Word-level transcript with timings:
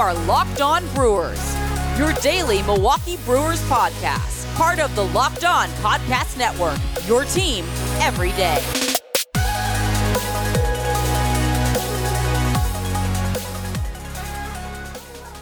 are 0.00 0.14
Locked 0.24 0.62
On 0.62 0.82
Brewers, 0.94 1.54
your 1.98 2.14
daily 2.22 2.62
Milwaukee 2.62 3.18
Brewers 3.26 3.60
podcast, 3.64 4.50
part 4.54 4.78
of 4.78 4.96
the 4.96 5.04
Locked 5.04 5.44
On 5.44 5.68
Podcast 5.82 6.38
Network, 6.38 6.78
your 7.06 7.26
team 7.26 7.66
every 8.00 8.30
day. 8.30 8.62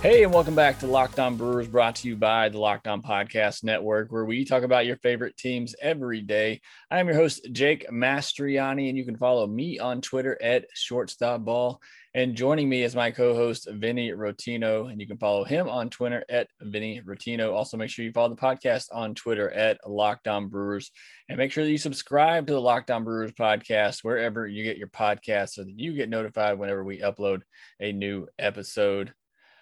Hey, 0.02 0.24
and 0.24 0.32
welcome 0.32 0.56
back 0.56 0.80
to 0.80 0.88
Locked 0.88 1.20
On 1.20 1.36
Brewers, 1.36 1.68
brought 1.68 1.94
to 1.96 2.08
you 2.08 2.16
by 2.16 2.48
the 2.48 2.58
Locked 2.58 2.88
On 2.88 3.00
Podcast 3.00 3.62
Network, 3.62 4.10
where 4.10 4.24
we 4.24 4.44
talk 4.44 4.64
about 4.64 4.86
your 4.86 4.96
favorite 4.96 5.36
teams 5.36 5.76
every 5.80 6.20
day. 6.20 6.62
I 6.90 6.98
am 6.98 7.06
your 7.06 7.16
host, 7.16 7.48
Jake 7.52 7.88
Mastriani, 7.90 8.88
and 8.88 8.98
you 8.98 9.04
can 9.04 9.16
follow 9.16 9.46
me 9.46 9.78
on 9.78 10.00
Twitter 10.00 10.36
at 10.42 10.66
shortstopball. 10.74 11.78
And 12.18 12.34
joining 12.34 12.68
me 12.68 12.82
is 12.82 12.96
my 12.96 13.12
co-host, 13.12 13.68
Vinny 13.70 14.10
Rottino, 14.10 14.90
and 14.90 15.00
you 15.00 15.06
can 15.06 15.18
follow 15.18 15.44
him 15.44 15.68
on 15.68 15.88
Twitter 15.88 16.24
at 16.28 16.48
Vinny 16.60 17.00
Rottino. 17.00 17.52
Also, 17.52 17.76
make 17.76 17.90
sure 17.90 18.04
you 18.04 18.10
follow 18.10 18.30
the 18.30 18.34
podcast 18.34 18.86
on 18.90 19.14
Twitter 19.14 19.48
at 19.52 19.78
Locked 19.88 20.26
On 20.26 20.48
Brewers, 20.48 20.90
and 21.28 21.38
make 21.38 21.52
sure 21.52 21.62
that 21.62 21.70
you 21.70 21.78
subscribe 21.78 22.48
to 22.48 22.54
the 22.54 22.60
Locked 22.60 22.90
On 22.90 23.04
Brewers 23.04 23.30
podcast 23.30 24.02
wherever 24.02 24.48
you 24.48 24.64
get 24.64 24.78
your 24.78 24.88
podcast, 24.88 25.50
so 25.50 25.62
that 25.62 25.78
you 25.78 25.92
get 25.92 26.08
notified 26.08 26.58
whenever 26.58 26.82
we 26.82 26.98
upload 26.98 27.42
a 27.78 27.92
new 27.92 28.26
episode. 28.36 29.12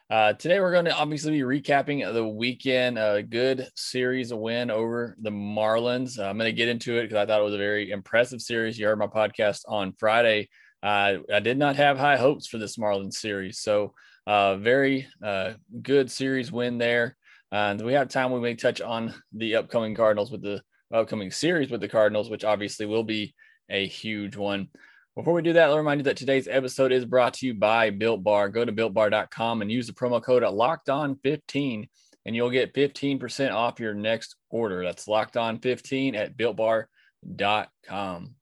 Uh, 0.09 0.33
today, 0.33 0.59
we're 0.59 0.73
going 0.73 0.87
to 0.87 0.97
obviously 0.97 1.33
be 1.33 1.41
recapping 1.41 2.11
the 2.11 2.27
weekend. 2.27 2.97
A 2.97 3.23
good 3.23 3.69
series, 3.77 4.31
a 4.31 4.37
win 4.37 4.71
over 4.71 5.15
the 5.21 5.29
Marlins. 5.29 6.19
I'm 6.19 6.39
going 6.39 6.49
to 6.49 6.57
get 6.57 6.71
into 6.71 6.97
it 6.97 7.03
because 7.03 7.19
I 7.19 7.27
thought 7.27 7.43
it 7.43 7.45
was 7.45 7.53
a 7.53 7.59
very 7.59 7.91
impressive 7.91 8.41
series. 8.41 8.79
You 8.79 8.87
heard 8.87 8.99
my 8.99 9.09
podcast 9.09 9.61
on 9.69 9.93
Friday. 9.99 10.49
Uh, 10.83 11.19
I 11.33 11.41
did 11.41 11.59
not 11.59 11.77
have 11.77 11.99
high 11.99 12.17
hopes 12.17 12.47
for 12.47 12.59
this 12.59 12.77
Marlins 12.77 13.15
series. 13.15 13.59
So, 13.59 13.95
uh, 14.27 14.57
very 14.57 15.07
uh, 15.23 15.53
good 15.83 16.11
series 16.11 16.51
win 16.51 16.79
there. 16.79 17.17
And 17.53 17.81
we 17.81 17.93
have 17.93 18.09
time 18.09 18.33
we 18.33 18.41
may 18.41 18.55
touch 18.55 18.81
on 18.81 19.15
the 19.33 19.57
upcoming 19.57 19.95
Cardinals 19.95 20.31
with 20.31 20.43
the 20.43 20.63
upcoming 20.93 21.31
series 21.31 21.71
with 21.71 21.81
the 21.81 21.89
Cardinals, 21.89 22.29
which 22.29 22.45
obviously 22.45 22.87
will 22.87 23.05
be 23.05 23.35
a 23.69 23.87
huge 23.87 24.37
one. 24.37 24.69
Before 25.15 25.33
we 25.33 25.43
do 25.43 25.55
that, 25.55 25.71
I'll 25.71 25.79
remind 25.79 26.01
you 26.01 26.05
that 26.05 26.17
today's 26.17 26.49
episode 26.49 26.93
is 26.93 27.05
brought 27.05 27.35
to 27.35 27.47
you 27.47 27.55
by 27.55 27.91
Built 27.91 28.23
Bar. 28.23 28.49
Go 28.51 28.65
to 28.65 28.73
builtbar.com 28.73 29.63
and 29.63 29.73
use 29.73 29.87
the 29.87 29.93
promo 29.95 30.23
code 30.23 30.43
at 30.43 30.55
locked 30.55 30.91
on 30.91 31.17
15 31.23 31.89
and 32.27 32.37
you'll 32.37 32.51
get 32.51 32.75
15% 32.75 33.53
off 33.53 33.81
your 33.81 33.95
next 33.95 34.35
order. 34.51 34.83
That's 34.83 35.09
locked 35.09 35.37
on 35.37 35.61
15 35.61 36.17
at 36.17 36.37
builtbar.com. 36.37 38.35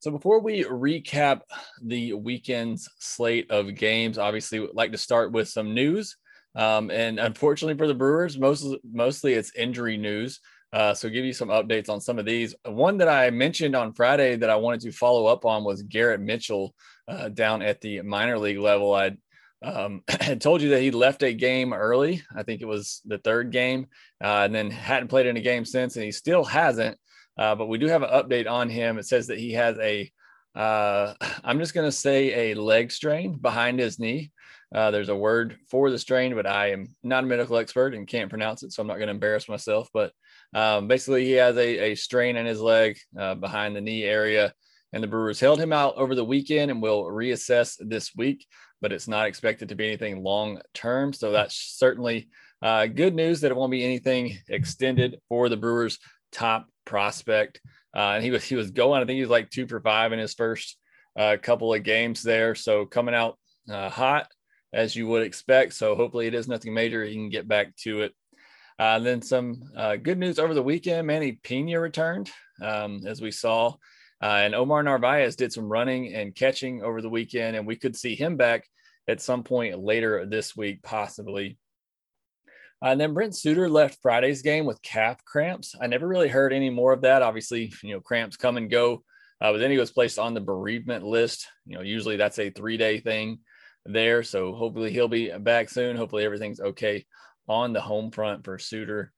So 0.00 0.10
before 0.10 0.40
we 0.40 0.64
recap 0.64 1.42
the 1.82 2.14
weekend's 2.14 2.88
slate 2.98 3.50
of 3.50 3.74
games, 3.74 4.16
obviously 4.16 4.58
would 4.58 4.74
like 4.74 4.92
to 4.92 4.98
start 4.98 5.30
with 5.30 5.46
some 5.48 5.74
news. 5.74 6.16
Um, 6.54 6.90
and 6.90 7.20
unfortunately 7.20 7.76
for 7.76 7.86
the 7.86 7.94
Brewers, 7.94 8.38
mostly 8.38 8.80
mostly 8.90 9.34
it's 9.34 9.54
injury 9.54 9.98
news. 9.98 10.40
Uh, 10.72 10.94
so 10.94 11.10
give 11.10 11.24
you 11.24 11.34
some 11.34 11.48
updates 11.48 11.90
on 11.90 12.00
some 12.00 12.18
of 12.18 12.24
these. 12.24 12.54
One 12.64 12.96
that 12.98 13.08
I 13.08 13.28
mentioned 13.28 13.76
on 13.76 13.92
Friday 13.92 14.36
that 14.36 14.48
I 14.48 14.56
wanted 14.56 14.80
to 14.82 14.92
follow 14.92 15.26
up 15.26 15.44
on 15.44 15.64
was 15.64 15.82
Garrett 15.82 16.20
Mitchell 16.20 16.74
uh, 17.06 17.28
down 17.28 17.60
at 17.60 17.82
the 17.82 18.00
minor 18.00 18.38
league 18.38 18.58
level. 18.58 18.94
I 18.94 19.16
um, 19.62 20.02
had 20.08 20.40
told 20.40 20.62
you 20.62 20.70
that 20.70 20.80
he 20.80 20.92
left 20.92 21.22
a 21.22 21.34
game 21.34 21.74
early. 21.74 22.22
I 22.34 22.42
think 22.42 22.62
it 22.62 22.68
was 22.68 23.02
the 23.04 23.18
third 23.18 23.50
game, 23.50 23.88
uh, 24.24 24.44
and 24.44 24.54
then 24.54 24.70
hadn't 24.70 25.08
played 25.08 25.26
in 25.26 25.36
a 25.36 25.42
game 25.42 25.66
since, 25.66 25.96
and 25.96 26.04
he 26.06 26.12
still 26.12 26.44
hasn't. 26.44 26.96
Uh, 27.40 27.54
but 27.54 27.68
we 27.68 27.78
do 27.78 27.86
have 27.86 28.02
an 28.02 28.10
update 28.10 28.48
on 28.48 28.68
him. 28.68 28.98
It 28.98 29.06
says 29.06 29.28
that 29.28 29.38
he 29.38 29.52
has 29.52 29.78
a, 29.78 30.12
uh, 30.54 31.14
I'm 31.44 31.58
just 31.58 31.74
going 31.74 31.88
to 31.88 31.92
say 31.92 32.52
a 32.52 32.54
leg 32.54 32.92
strain 32.92 33.38
behind 33.38 33.80
his 33.80 33.98
knee. 33.98 34.30
Uh, 34.72 34.90
there's 34.92 35.08
a 35.08 35.16
word 35.16 35.56
for 35.68 35.90
the 35.90 35.98
strain, 35.98 36.34
but 36.34 36.46
I 36.46 36.70
am 36.70 36.94
not 37.02 37.24
a 37.24 37.26
medical 37.26 37.56
expert 37.56 37.94
and 37.94 38.06
can't 38.06 38.30
pronounce 38.30 38.62
it, 38.62 38.72
so 38.72 38.82
I'm 38.82 38.86
not 38.86 38.98
going 38.98 39.08
to 39.08 39.14
embarrass 39.14 39.48
myself. 39.48 39.88
But 39.92 40.12
um, 40.54 40.86
basically, 40.86 41.24
he 41.24 41.32
has 41.32 41.56
a, 41.56 41.92
a 41.92 41.94
strain 41.96 42.36
in 42.36 42.46
his 42.46 42.60
leg 42.60 42.96
uh, 43.18 43.34
behind 43.34 43.74
the 43.74 43.80
knee 43.80 44.04
area, 44.04 44.52
and 44.92 45.02
the 45.02 45.08
Brewers 45.08 45.40
held 45.40 45.58
him 45.58 45.72
out 45.72 45.96
over 45.96 46.14
the 46.14 46.24
weekend 46.24 46.70
and 46.70 46.80
will 46.80 47.04
reassess 47.04 47.76
this 47.80 48.14
week, 48.14 48.46
but 48.80 48.92
it's 48.92 49.08
not 49.08 49.26
expected 49.26 49.70
to 49.70 49.74
be 49.74 49.86
anything 49.88 50.22
long 50.22 50.60
term. 50.72 51.12
So 51.14 51.32
that's 51.32 51.56
certainly 51.56 52.28
uh, 52.62 52.86
good 52.86 53.14
news 53.14 53.40
that 53.40 53.50
it 53.50 53.56
won't 53.56 53.72
be 53.72 53.84
anything 53.84 54.38
extended 54.48 55.18
for 55.28 55.48
the 55.48 55.56
Brewers' 55.56 55.98
top 56.32 56.68
prospect. 56.84 57.60
Uh, 57.94 58.12
and 58.14 58.24
he 58.24 58.30
was 58.30 58.44
he 58.44 58.54
was 58.54 58.70
going. 58.70 59.02
I 59.02 59.06
think 59.06 59.16
he 59.16 59.22
was 59.22 59.30
like 59.30 59.50
two 59.50 59.66
for 59.66 59.80
five 59.80 60.12
in 60.12 60.18
his 60.18 60.34
first 60.34 60.76
uh, 61.18 61.36
couple 61.42 61.74
of 61.74 61.82
games 61.82 62.22
there. 62.22 62.54
So 62.54 62.86
coming 62.86 63.14
out 63.14 63.38
uh, 63.70 63.88
hot 63.88 64.28
as 64.72 64.94
you 64.94 65.06
would 65.08 65.22
expect. 65.22 65.74
So 65.74 65.96
hopefully 65.96 66.26
it 66.26 66.34
is 66.34 66.46
nothing 66.46 66.72
major. 66.72 67.04
He 67.04 67.14
can 67.14 67.30
get 67.30 67.48
back 67.48 67.74
to 67.78 68.02
it 68.02 68.14
uh, 68.80 68.98
then 68.98 69.20
some 69.20 69.62
uh, 69.76 69.96
good 69.96 70.16
news 70.16 70.38
over 70.38 70.54
the 70.54 70.62
weekend. 70.62 71.06
Manny 71.06 71.38
Piña 71.44 71.78
returned, 71.82 72.30
um, 72.62 73.02
as 73.06 73.20
we 73.20 73.30
saw, 73.30 73.74
uh, 74.22 74.26
and 74.26 74.54
Omar 74.54 74.82
Narvaez 74.82 75.36
did 75.36 75.52
some 75.52 75.68
running 75.68 76.14
and 76.14 76.34
catching 76.34 76.82
over 76.82 77.02
the 77.02 77.10
weekend, 77.10 77.56
and 77.56 77.66
we 77.66 77.76
could 77.76 77.94
see 77.94 78.14
him 78.14 78.38
back 78.38 78.64
at 79.06 79.20
some 79.20 79.42
point 79.42 79.78
later 79.78 80.24
this 80.24 80.56
week, 80.56 80.82
possibly. 80.82 81.58
Uh, 82.82 82.88
and 82.88 83.00
then 83.00 83.12
Brent 83.12 83.36
Suter 83.36 83.68
left 83.68 84.00
Friday's 84.00 84.42
game 84.42 84.64
with 84.64 84.82
calf 84.82 85.24
cramps. 85.24 85.74
I 85.80 85.86
never 85.86 86.08
really 86.08 86.28
heard 86.28 86.52
any 86.52 86.70
more 86.70 86.92
of 86.92 87.02
that. 87.02 87.22
Obviously, 87.22 87.72
you 87.82 87.94
know, 87.94 88.00
cramps 88.00 88.36
come 88.36 88.56
and 88.56 88.70
go. 88.70 89.02
Uh, 89.40 89.52
but 89.52 89.58
then 89.58 89.70
he 89.70 89.78
was 89.78 89.90
placed 89.90 90.18
on 90.18 90.34
the 90.34 90.40
bereavement 90.40 91.04
list. 91.04 91.48
You 91.66 91.76
know, 91.76 91.82
usually 91.82 92.16
that's 92.16 92.38
a 92.38 92.50
three 92.50 92.76
day 92.76 93.00
thing 93.00 93.40
there. 93.86 94.22
So 94.22 94.54
hopefully 94.54 94.90
he'll 94.90 95.08
be 95.08 95.30
back 95.30 95.68
soon. 95.68 95.96
Hopefully 95.96 96.24
everything's 96.24 96.60
okay 96.60 97.06
on 97.48 97.72
the 97.72 97.80
home 97.80 98.10
front 98.10 98.44
for 98.44 98.58
Suter. 98.58 99.12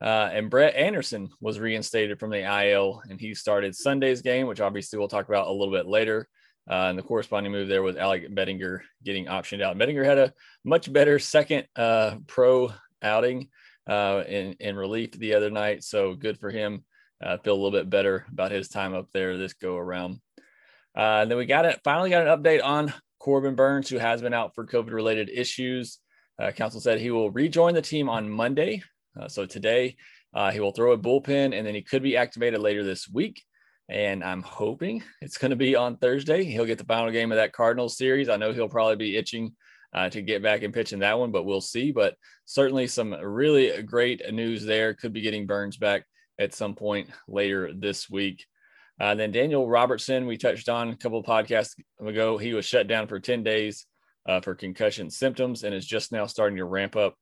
Uh, 0.00 0.28
and 0.32 0.50
Brett 0.50 0.74
Anderson 0.74 1.30
was 1.40 1.58
reinstated 1.58 2.20
from 2.20 2.30
the 2.30 2.68
IL, 2.68 3.00
and 3.08 3.18
he 3.18 3.34
started 3.34 3.74
Sunday's 3.74 4.20
game, 4.20 4.46
which 4.46 4.60
obviously 4.60 4.98
we'll 4.98 5.08
talk 5.08 5.28
about 5.28 5.46
a 5.46 5.52
little 5.52 5.72
bit 5.72 5.86
later. 5.86 6.28
Uh, 6.68 6.88
and 6.88 6.98
the 6.98 7.02
corresponding 7.02 7.52
move 7.52 7.68
there 7.68 7.82
was 7.82 7.96
Alec 7.96 8.34
Bettinger 8.34 8.82
getting 9.04 9.26
optioned 9.26 9.62
out. 9.62 9.78
Bettinger 9.78 10.04
had 10.04 10.18
a 10.18 10.32
much 10.64 10.92
better 10.92 11.18
second 11.18 11.66
uh, 11.76 12.16
pro 12.26 12.72
outing 13.02 13.48
uh, 13.88 14.22
in, 14.26 14.54
in 14.60 14.76
relief 14.76 15.12
the 15.12 15.34
other 15.34 15.50
night, 15.50 15.84
so 15.84 16.14
good 16.14 16.38
for 16.38 16.50
him. 16.50 16.84
Uh, 17.24 17.38
feel 17.38 17.54
a 17.54 17.56
little 17.56 17.70
bit 17.70 17.88
better 17.88 18.26
about 18.30 18.50
his 18.50 18.68
time 18.68 18.94
up 18.94 19.08
there 19.12 19.38
this 19.38 19.54
go 19.54 19.76
around. 19.76 20.20
Uh, 20.96 21.20
and 21.22 21.30
then 21.30 21.38
we 21.38 21.46
got 21.46 21.64
it. 21.64 21.80
Finally, 21.84 22.10
got 22.10 22.26
an 22.26 22.42
update 22.42 22.62
on 22.64 22.92
Corbin 23.18 23.54
Burnes, 23.54 23.88
who 23.88 23.98
has 23.98 24.22
been 24.22 24.34
out 24.34 24.54
for 24.54 24.66
COVID-related 24.66 25.30
issues. 25.30 25.98
Uh, 26.40 26.50
Counsell 26.50 26.80
said 26.80 27.00
he 27.00 27.10
will 27.10 27.30
rejoin 27.30 27.74
the 27.74 27.82
team 27.82 28.08
on 28.08 28.28
Monday. 28.28 28.82
Uh, 29.18 29.28
so 29.28 29.46
today, 29.46 29.96
uh, 30.34 30.50
he 30.50 30.60
will 30.60 30.72
throw 30.72 30.92
a 30.92 30.98
bullpen 30.98 31.56
and 31.56 31.66
then 31.66 31.74
he 31.74 31.82
could 31.82 32.02
be 32.02 32.16
activated 32.16 32.60
later 32.60 32.84
this 32.84 33.08
week. 33.08 33.42
And 33.88 34.22
I'm 34.22 34.42
hoping 34.42 35.02
it's 35.22 35.38
going 35.38 35.50
to 35.50 35.56
be 35.56 35.76
on 35.76 35.96
Thursday. 35.96 36.44
He'll 36.44 36.66
get 36.66 36.78
the 36.78 36.84
final 36.84 37.10
game 37.10 37.32
of 37.32 37.36
that 37.36 37.52
Cardinals 37.52 37.96
series. 37.96 38.28
I 38.28 38.36
know 38.36 38.52
he'll 38.52 38.68
probably 38.68 38.96
be 38.96 39.16
itching 39.16 39.54
uh, 39.96 40.10
to 40.10 40.20
get 40.20 40.42
back 40.42 40.62
and 40.62 40.74
pitch 40.74 40.92
in 40.92 40.98
that 41.00 41.18
one, 41.18 41.32
but 41.32 41.44
we'll 41.44 41.62
see. 41.62 41.90
But 41.90 42.14
certainly 42.44 42.86
some 42.86 43.12
really 43.14 43.82
great 43.82 44.20
news 44.32 44.64
there. 44.64 44.92
Could 44.92 45.14
be 45.14 45.22
getting 45.22 45.46
Burnes 45.46 45.78
back 45.78 46.04
at 46.38 46.54
some 46.54 46.74
point 46.74 47.08
later 47.26 47.72
this 47.74 48.10
week. 48.10 48.44
Uh, 49.00 49.14
then 49.14 49.32
Daniel 49.32 49.68
Robertson, 49.68 50.26
we 50.26 50.36
touched 50.36 50.68
on 50.68 50.90
a 50.90 50.96
couple 50.96 51.18
of 51.18 51.26
podcasts 51.26 51.74
ago. 51.98 52.36
He 52.36 52.52
was 52.52 52.66
shut 52.66 52.86
down 52.86 53.08
for 53.08 53.18
10 53.18 53.42
days 53.42 53.86
uh, 54.26 54.40
for 54.40 54.54
concussion 54.54 55.10
symptoms 55.10 55.64
and 55.64 55.74
is 55.74 55.86
just 55.86 56.12
now 56.12 56.26
starting 56.26 56.58
to 56.58 56.64
ramp 56.64 56.94
up 56.96 57.14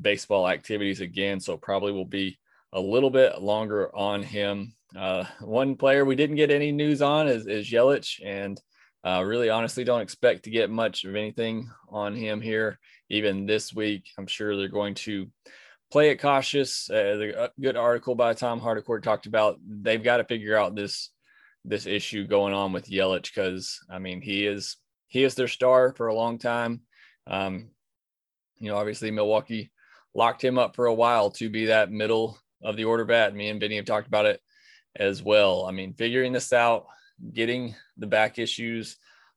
baseball 0.00 0.48
activities 0.48 1.00
again. 1.00 1.40
So 1.40 1.56
probably 1.56 1.92
will 1.92 2.04
be 2.04 2.38
a 2.72 2.80
little 2.80 3.10
bit 3.10 3.40
longer 3.42 3.94
on 3.94 4.22
him. 4.22 4.74
Uh, 4.96 5.24
one 5.40 5.76
player 5.76 6.04
we 6.04 6.16
didn't 6.16 6.36
get 6.36 6.50
any 6.50 6.72
news 6.72 7.02
on 7.02 7.28
is, 7.28 7.46
is 7.46 7.70
Yelich, 7.70 8.20
and 8.24 8.60
uh, 9.04 9.22
really 9.24 9.50
honestly 9.50 9.84
don't 9.84 10.02
expect 10.02 10.44
to 10.44 10.50
get 10.50 10.70
much 10.70 11.04
of 11.04 11.16
anything 11.16 11.70
on 11.88 12.14
him 12.14 12.40
here, 12.40 12.78
even 13.08 13.46
this 13.46 13.74
week. 13.74 14.10
I'm 14.18 14.26
sure 14.26 14.56
they're 14.56 14.68
going 14.68 14.94
to 14.94 15.28
play 15.90 16.10
it 16.10 16.20
cautious. 16.20 16.90
Uh, 16.90 17.32
uh, 17.36 17.48
good 17.60 17.76
article 17.76 18.14
by 18.14 18.34
Tom 18.34 18.60
Haudricourt 18.60 19.02
talked 19.02 19.26
about 19.26 19.58
they've 19.66 20.02
got 20.02 20.18
to 20.18 20.24
figure 20.24 20.56
out 20.56 20.74
this 20.74 21.10
this 21.64 21.86
issue 21.86 22.26
going 22.26 22.54
on 22.54 22.72
with 22.72 22.88
Yelich 22.88 23.34
because 23.34 23.80
I 23.90 23.98
mean 23.98 24.22
he 24.22 24.46
is 24.46 24.76
he 25.08 25.24
is 25.24 25.34
their 25.34 25.48
star 25.48 25.92
for 25.94 26.06
a 26.06 26.14
long 26.14 26.38
time. 26.38 26.82
Um, 27.26 27.70
you 28.58 28.70
know, 28.70 28.76
obviously 28.76 29.10
Milwaukee 29.10 29.70
locked 30.14 30.42
him 30.42 30.58
up 30.58 30.76
for 30.76 30.86
a 30.86 30.94
while 30.94 31.30
to 31.32 31.48
be 31.48 31.66
that 31.66 31.90
middle 31.90 32.38
of 32.62 32.76
the 32.76 32.84
order 32.84 33.04
bat. 33.04 33.34
Me 33.34 33.48
and 33.48 33.60
Vinny 33.60 33.76
have 33.76 33.84
talked 33.84 34.06
about 34.06 34.26
it 34.26 34.40
as 34.96 35.22
well. 35.22 35.66
I 35.66 35.72
mean, 35.72 35.94
figuring 35.94 36.32
this 36.32 36.52
out, 36.52 36.86
getting 37.32 37.74
the 37.96 38.06
back 38.06 38.38
issues 38.38 38.96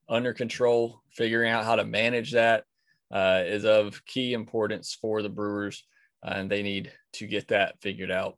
under 0.09 0.33
control, 0.33 1.01
figuring 1.11 1.51
out 1.51 1.65
how 1.65 1.75
to 1.75 1.85
manage 1.85 2.31
that 2.31 2.65
uh, 3.11 3.43
is 3.45 3.65
of 3.65 4.05
key 4.05 4.33
importance 4.33 4.97
for 4.99 5.21
the 5.21 5.29
Brewers, 5.29 5.83
uh, 6.25 6.33
and 6.35 6.49
they 6.49 6.63
need 6.63 6.91
to 7.13 7.27
get 7.27 7.47
that 7.49 7.79
figured 7.81 8.11
out. 8.11 8.37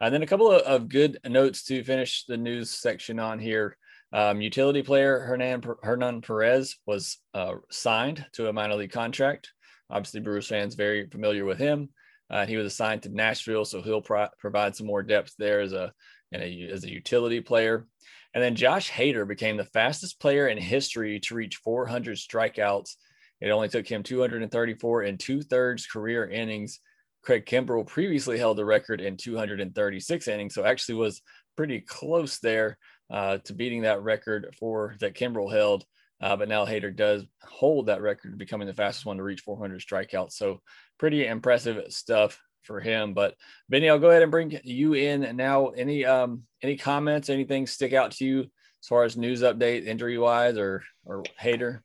And 0.00 0.12
then 0.12 0.22
a 0.22 0.26
couple 0.26 0.50
of, 0.50 0.62
of 0.62 0.88
good 0.88 1.18
notes 1.26 1.64
to 1.64 1.84
finish 1.84 2.24
the 2.24 2.36
news 2.36 2.70
section 2.70 3.18
on 3.18 3.38
here. 3.38 3.76
Um, 4.12 4.40
utility 4.42 4.82
player 4.82 5.20
Hernan, 5.20 5.62
Hernan 5.82 6.20
Perez 6.20 6.76
was 6.86 7.18
uh, 7.34 7.54
signed 7.70 8.26
to 8.32 8.48
a 8.48 8.52
minor 8.52 8.74
league 8.74 8.92
contract. 8.92 9.52
Obviously, 9.90 10.20
Brewers 10.20 10.48
fans 10.48 10.74
very 10.74 11.08
familiar 11.08 11.44
with 11.44 11.58
him. 11.58 11.88
Uh, 12.30 12.46
he 12.46 12.56
was 12.56 12.66
assigned 12.66 13.02
to 13.02 13.10
Nashville, 13.10 13.64
so 13.64 13.82
he'll 13.82 14.00
pro- 14.00 14.28
provide 14.38 14.74
some 14.74 14.86
more 14.86 15.02
depth 15.02 15.34
there 15.38 15.60
as 15.60 15.72
a, 15.72 15.92
a, 16.34 16.70
as 16.70 16.84
a 16.84 16.90
utility 16.90 17.40
player. 17.40 17.86
And 18.34 18.42
then 18.42 18.54
Josh 18.54 18.90
Hader 18.90 19.26
became 19.26 19.56
the 19.56 19.64
fastest 19.64 20.20
player 20.20 20.48
in 20.48 20.58
history 20.58 21.20
to 21.20 21.34
reach 21.34 21.56
400 21.56 22.16
strikeouts. 22.16 22.96
It 23.40 23.50
only 23.50 23.68
took 23.68 23.86
him 23.86 24.02
234 24.02 25.02
and 25.02 25.18
two 25.18 25.42
thirds 25.42 25.86
career 25.86 26.28
innings. 26.28 26.80
Craig 27.22 27.44
Kimbrel 27.46 27.86
previously 27.86 28.38
held 28.38 28.56
the 28.56 28.64
record 28.64 29.00
in 29.00 29.16
236 29.16 30.28
innings, 30.28 30.54
so 30.54 30.64
actually 30.64 30.96
was 30.96 31.22
pretty 31.56 31.80
close 31.80 32.38
there 32.38 32.78
uh, 33.10 33.38
to 33.44 33.52
beating 33.52 33.82
that 33.82 34.02
record 34.02 34.54
for 34.58 34.96
that 35.00 35.14
Kimbrel 35.14 35.52
held. 35.52 35.84
Uh, 36.20 36.36
but 36.36 36.48
now 36.48 36.64
Hader 36.64 36.94
does 36.94 37.24
hold 37.42 37.86
that 37.86 38.00
record, 38.00 38.38
becoming 38.38 38.68
the 38.68 38.74
fastest 38.74 39.04
one 39.06 39.16
to 39.16 39.24
reach 39.24 39.40
400 39.40 39.80
strikeouts. 39.80 40.32
So 40.32 40.60
pretty 40.98 41.26
impressive 41.26 41.92
stuff 41.92 42.40
for 42.62 42.80
him. 42.80 43.14
But 43.14 43.36
Vinny, 43.68 43.88
I'll 43.88 43.98
go 43.98 44.10
ahead 44.10 44.22
and 44.22 44.30
bring 44.30 44.58
you 44.64 44.94
in 44.94 45.24
And 45.24 45.36
now. 45.36 45.68
Any 45.68 46.04
um 46.04 46.44
any 46.62 46.76
comments, 46.76 47.28
anything 47.28 47.66
stick 47.66 47.92
out 47.92 48.12
to 48.12 48.24
you 48.24 48.40
as 48.40 48.88
far 48.88 49.04
as 49.04 49.16
news 49.16 49.42
update, 49.42 49.86
injury 49.86 50.18
wise, 50.18 50.56
or 50.56 50.82
or 51.04 51.22
Hader? 51.40 51.80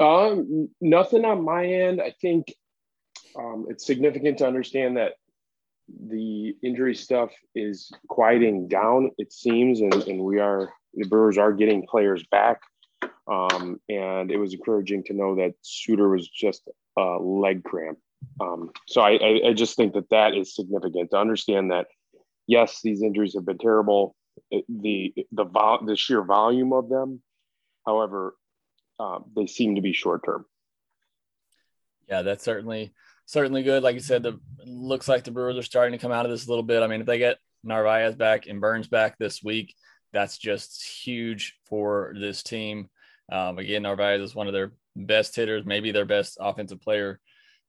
Um, 0.00 0.68
nothing 0.80 1.24
on 1.24 1.44
my 1.44 1.66
end. 1.66 2.00
I 2.00 2.14
think 2.20 2.52
um, 3.36 3.66
it's 3.68 3.86
significant 3.86 4.38
to 4.38 4.46
understand 4.46 4.96
that 4.96 5.12
the 6.08 6.56
injury 6.62 6.94
stuff 6.94 7.30
is 7.54 7.92
quieting 8.08 8.68
down, 8.68 9.10
it 9.18 9.32
seems, 9.32 9.80
and, 9.80 9.94
and 9.94 10.20
we 10.20 10.38
are 10.40 10.72
the 10.94 11.08
Brewers 11.08 11.38
are 11.38 11.52
getting 11.52 11.86
players 11.86 12.24
back. 12.30 12.60
Um, 13.30 13.80
and 13.88 14.30
it 14.30 14.36
was 14.36 14.54
encouraging 14.54 15.04
to 15.04 15.12
know 15.12 15.36
that 15.36 15.54
Suter 15.62 16.08
was 16.08 16.28
just 16.28 16.68
a 16.96 17.18
leg 17.20 17.62
cramp. 17.64 17.98
Um, 18.40 18.70
so 18.86 19.00
I, 19.00 19.12
I, 19.12 19.40
I, 19.48 19.52
just 19.52 19.76
think 19.76 19.94
that 19.94 20.10
that 20.10 20.34
is 20.34 20.54
significant 20.54 21.10
to 21.10 21.18
understand 21.18 21.70
that 21.70 21.86
yes, 22.46 22.80
these 22.82 23.02
injuries 23.02 23.34
have 23.34 23.46
been 23.46 23.58
terrible. 23.58 24.16
The 24.50 25.14
the 25.30 25.44
vol- 25.44 25.84
the 25.84 25.96
sheer 25.96 26.22
volume 26.22 26.72
of 26.72 26.88
them, 26.88 27.22
however, 27.86 28.34
uh, 28.98 29.20
they 29.36 29.46
seem 29.46 29.76
to 29.76 29.82
be 29.82 29.92
short 29.92 30.24
term. 30.24 30.46
Yeah, 32.08 32.22
that's 32.22 32.44
certainly 32.44 32.92
certainly 33.26 33.62
good. 33.62 33.82
Like 33.82 33.94
you 33.94 34.00
said, 34.00 34.22
the 34.22 34.40
looks 34.64 35.08
like 35.08 35.24
the 35.24 35.30
Brewers 35.30 35.56
are 35.56 35.62
starting 35.62 35.92
to 35.92 36.02
come 36.02 36.12
out 36.12 36.24
of 36.24 36.30
this 36.30 36.46
a 36.46 36.48
little 36.48 36.62
bit. 36.62 36.82
I 36.82 36.86
mean, 36.86 37.00
if 37.00 37.06
they 37.06 37.18
get 37.18 37.38
Narvaez 37.62 38.16
back 38.16 38.46
and 38.46 38.60
Burnes 38.60 38.88
back 38.88 39.18
this 39.18 39.42
week, 39.42 39.74
that's 40.12 40.38
just 40.38 40.84
huge 40.84 41.54
for 41.68 42.14
this 42.18 42.42
team. 42.42 42.88
Um, 43.30 43.58
again, 43.58 43.82
Narvaez 43.82 44.20
is 44.20 44.34
one 44.34 44.46
of 44.46 44.52
their 44.52 44.72
best 44.96 45.34
hitters, 45.36 45.64
maybe 45.64 45.90
their 45.90 46.04
best 46.04 46.38
offensive 46.40 46.80
player 46.80 47.20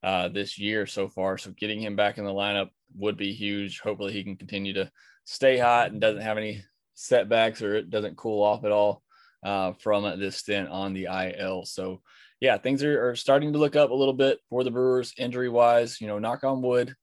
uh, 0.04 0.28
this 0.28 0.60
year 0.60 0.86
so 0.86 1.08
far. 1.08 1.38
So 1.38 1.52
getting 1.52 1.82
him 1.82 1.96
back 1.96 2.18
in 2.18 2.26
the 2.26 2.32
lineup 2.32 2.70
would 2.96 3.18
be 3.18 3.34
huge. 3.34 3.80
Hopefully, 3.80 4.14
he 4.14 4.24
can 4.24 4.36
continue 4.36 4.74
to 4.74 4.92
stay 5.24 5.58
hot 5.58 5.92
and 5.92 6.02
doesn't 6.02 6.22
have 6.22 6.38
any 6.38 6.64
setbacks 6.94 7.62
or 7.62 7.76
it 7.76 7.90
doesn't 7.90 8.18
cool 8.18 8.44
off 8.44 8.66
at 8.66 8.72
all 8.72 9.02
uh, 9.44 9.74
from 9.74 10.04
this 10.20 10.38
stint 10.38 10.70
on 10.70 10.94
the 10.94 11.06
IL. 11.06 11.66
So 11.66 12.02
yeah, 12.40 12.58
things 12.58 12.84
are, 12.84 13.10
are, 13.10 13.16
starting 13.16 13.54
to 13.54 13.60
look 13.60 13.76
up 13.76 13.90
a 13.90 13.96
little 13.96 14.14
bit 14.14 14.40
for 14.50 14.64
the 14.64 14.72
Brewers 14.72 15.14
injury 15.18 15.50
wise. 15.50 16.02
You 16.02 16.08
know, 16.08 16.20
knock 16.20 16.44
on 16.44 16.62
wood, 16.62 16.94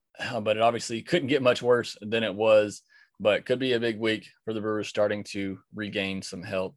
but 0.43 0.57
it 0.57 0.63
obviously 0.63 1.03
couldn't 1.03 1.29
get 1.29 1.43
much 1.43 1.63
worse 1.63 1.97
than 2.01 2.23
it 2.23 2.35
was. 2.35 2.83
But 3.19 3.45
could 3.45 3.59
be 3.59 3.75
a 3.75 3.81
big 3.81 3.99
week 3.99 4.29
for 4.45 4.55
the 4.55 4.61
Brewers 4.61 4.89
starting 4.89 5.25
to 5.25 5.59
regain 5.75 6.23
some 6.23 6.43
health. 6.43 6.75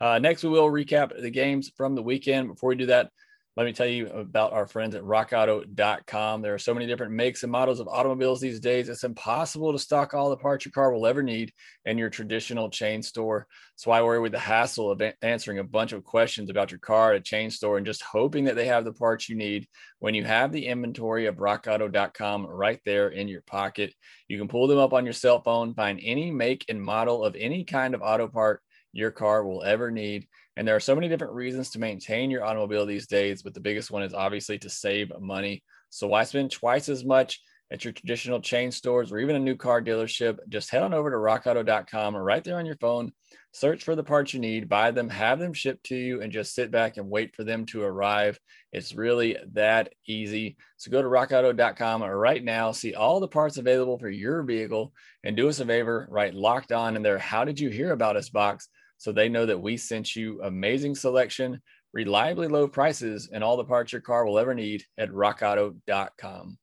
Uh, 0.00 0.18
next, 0.18 0.44
we 0.44 0.50
will 0.50 0.70
recap 0.70 1.20
the 1.20 1.30
games 1.30 1.72
from 1.76 1.94
the 1.94 2.02
weekend. 2.02 2.48
Before 2.48 2.68
we 2.68 2.76
do 2.76 2.86
that, 2.86 3.10
let 3.56 3.64
me 3.64 3.72
tell 3.72 3.86
you 3.86 4.08
about 4.08 4.52
our 4.52 4.66
friends 4.66 4.94
at 4.94 5.02
rockauto.com. 5.02 6.42
There 6.42 6.52
are 6.52 6.58
so 6.58 6.74
many 6.74 6.86
different 6.86 7.14
makes 7.14 7.42
and 7.42 7.50
models 7.50 7.80
of 7.80 7.88
automobiles 7.88 8.38
these 8.38 8.60
days. 8.60 8.90
It's 8.90 9.02
impossible 9.02 9.72
to 9.72 9.78
stock 9.78 10.12
all 10.12 10.28
the 10.28 10.36
parts 10.36 10.66
your 10.66 10.72
car 10.72 10.92
will 10.92 11.06
ever 11.06 11.22
need 11.22 11.54
in 11.86 11.96
your 11.96 12.10
traditional 12.10 12.68
chain 12.68 13.02
store. 13.02 13.46
So 13.76 13.90
why 13.90 14.02
worry 14.02 14.20
with 14.20 14.32
the 14.32 14.38
hassle 14.38 14.90
of 14.90 15.00
answering 15.22 15.58
a 15.58 15.64
bunch 15.64 15.92
of 15.92 16.04
questions 16.04 16.50
about 16.50 16.70
your 16.70 16.80
car 16.80 17.12
at 17.12 17.16
a 17.16 17.22
chain 17.22 17.50
store 17.50 17.78
and 17.78 17.86
just 17.86 18.02
hoping 18.02 18.44
that 18.44 18.56
they 18.56 18.66
have 18.66 18.84
the 18.84 18.92
parts 18.92 19.26
you 19.26 19.36
need 19.36 19.66
when 20.00 20.14
you 20.14 20.24
have 20.24 20.52
the 20.52 20.66
inventory 20.66 21.24
of 21.24 21.36
rockauto.com 21.36 22.44
right 22.44 22.80
there 22.84 23.08
in 23.08 23.26
your 23.26 23.42
pocket. 23.42 23.94
You 24.28 24.36
can 24.36 24.48
pull 24.48 24.66
them 24.66 24.78
up 24.78 24.92
on 24.92 25.06
your 25.06 25.14
cell 25.14 25.40
phone, 25.40 25.72
find 25.72 25.98
any 26.02 26.30
make 26.30 26.66
and 26.68 26.82
model 26.82 27.24
of 27.24 27.34
any 27.34 27.64
kind 27.64 27.94
of 27.94 28.02
auto 28.02 28.28
part 28.28 28.60
your 28.92 29.10
car 29.10 29.44
will 29.44 29.62
ever 29.62 29.90
need 29.90 30.26
and 30.56 30.66
there 30.66 30.76
are 30.76 30.80
so 30.80 30.94
many 30.94 31.08
different 31.08 31.34
reasons 31.34 31.70
to 31.70 31.78
maintain 31.78 32.30
your 32.30 32.44
automobile 32.44 32.86
these 32.86 33.06
days, 33.06 33.42
but 33.42 33.52
the 33.52 33.60
biggest 33.60 33.90
one 33.90 34.02
is 34.02 34.14
obviously 34.14 34.58
to 34.58 34.70
save 34.70 35.12
money. 35.20 35.62
So 35.90 36.06
why 36.06 36.24
spend 36.24 36.50
twice 36.50 36.88
as 36.88 37.04
much 37.04 37.40
at 37.70 37.84
your 37.84 37.92
traditional 37.92 38.40
chain 38.40 38.70
stores 38.70 39.12
or 39.12 39.18
even 39.18 39.36
a 39.36 39.40
new 39.40 39.56
car 39.56 39.82
dealership? 39.82 40.38
Just 40.48 40.70
head 40.70 40.82
on 40.82 40.94
over 40.94 41.10
to 41.10 41.16
rockauto.com 41.16 42.16
or 42.16 42.24
right 42.24 42.42
there 42.42 42.58
on 42.58 42.64
your 42.64 42.76
phone, 42.76 43.12
search 43.52 43.84
for 43.84 43.94
the 43.94 44.04
parts 44.04 44.32
you 44.32 44.40
need, 44.40 44.68
buy 44.68 44.90
them, 44.92 45.10
have 45.10 45.38
them 45.38 45.52
shipped 45.52 45.84
to 45.84 45.94
you, 45.94 46.22
and 46.22 46.32
just 46.32 46.54
sit 46.54 46.70
back 46.70 46.96
and 46.96 47.10
wait 47.10 47.36
for 47.36 47.44
them 47.44 47.66
to 47.66 47.82
arrive. 47.82 48.38
It's 48.72 48.94
really 48.94 49.36
that 49.52 49.92
easy. 50.06 50.56
So 50.78 50.90
go 50.90 51.02
to 51.02 51.08
rockauto.com 51.08 52.02
right 52.02 52.42
now, 52.42 52.72
see 52.72 52.94
all 52.94 53.20
the 53.20 53.28
parts 53.28 53.58
available 53.58 53.98
for 53.98 54.08
your 54.08 54.42
vehicle, 54.42 54.94
and 55.22 55.36
do 55.36 55.50
us 55.50 55.60
a 55.60 55.66
favor, 55.66 56.08
write 56.10 56.34
locked 56.34 56.72
on 56.72 56.96
in 56.96 57.02
there. 57.02 57.18
How 57.18 57.44
did 57.44 57.60
you 57.60 57.68
hear 57.68 57.92
about 57.92 58.16
us 58.16 58.30
box? 58.30 58.68
So 58.98 59.12
they 59.12 59.28
know 59.28 59.46
that 59.46 59.60
we 59.60 59.76
sent 59.76 60.16
you 60.16 60.40
amazing 60.42 60.94
selection, 60.94 61.60
reliably 61.92 62.48
low 62.48 62.68
prices, 62.68 63.28
and 63.32 63.42
all 63.42 63.56
the 63.56 63.64
parts 63.64 63.92
your 63.92 64.00
car 64.00 64.24
will 64.24 64.38
ever 64.38 64.54
need 64.54 64.84
at 64.98 65.10
rockauto.com. 65.10 66.58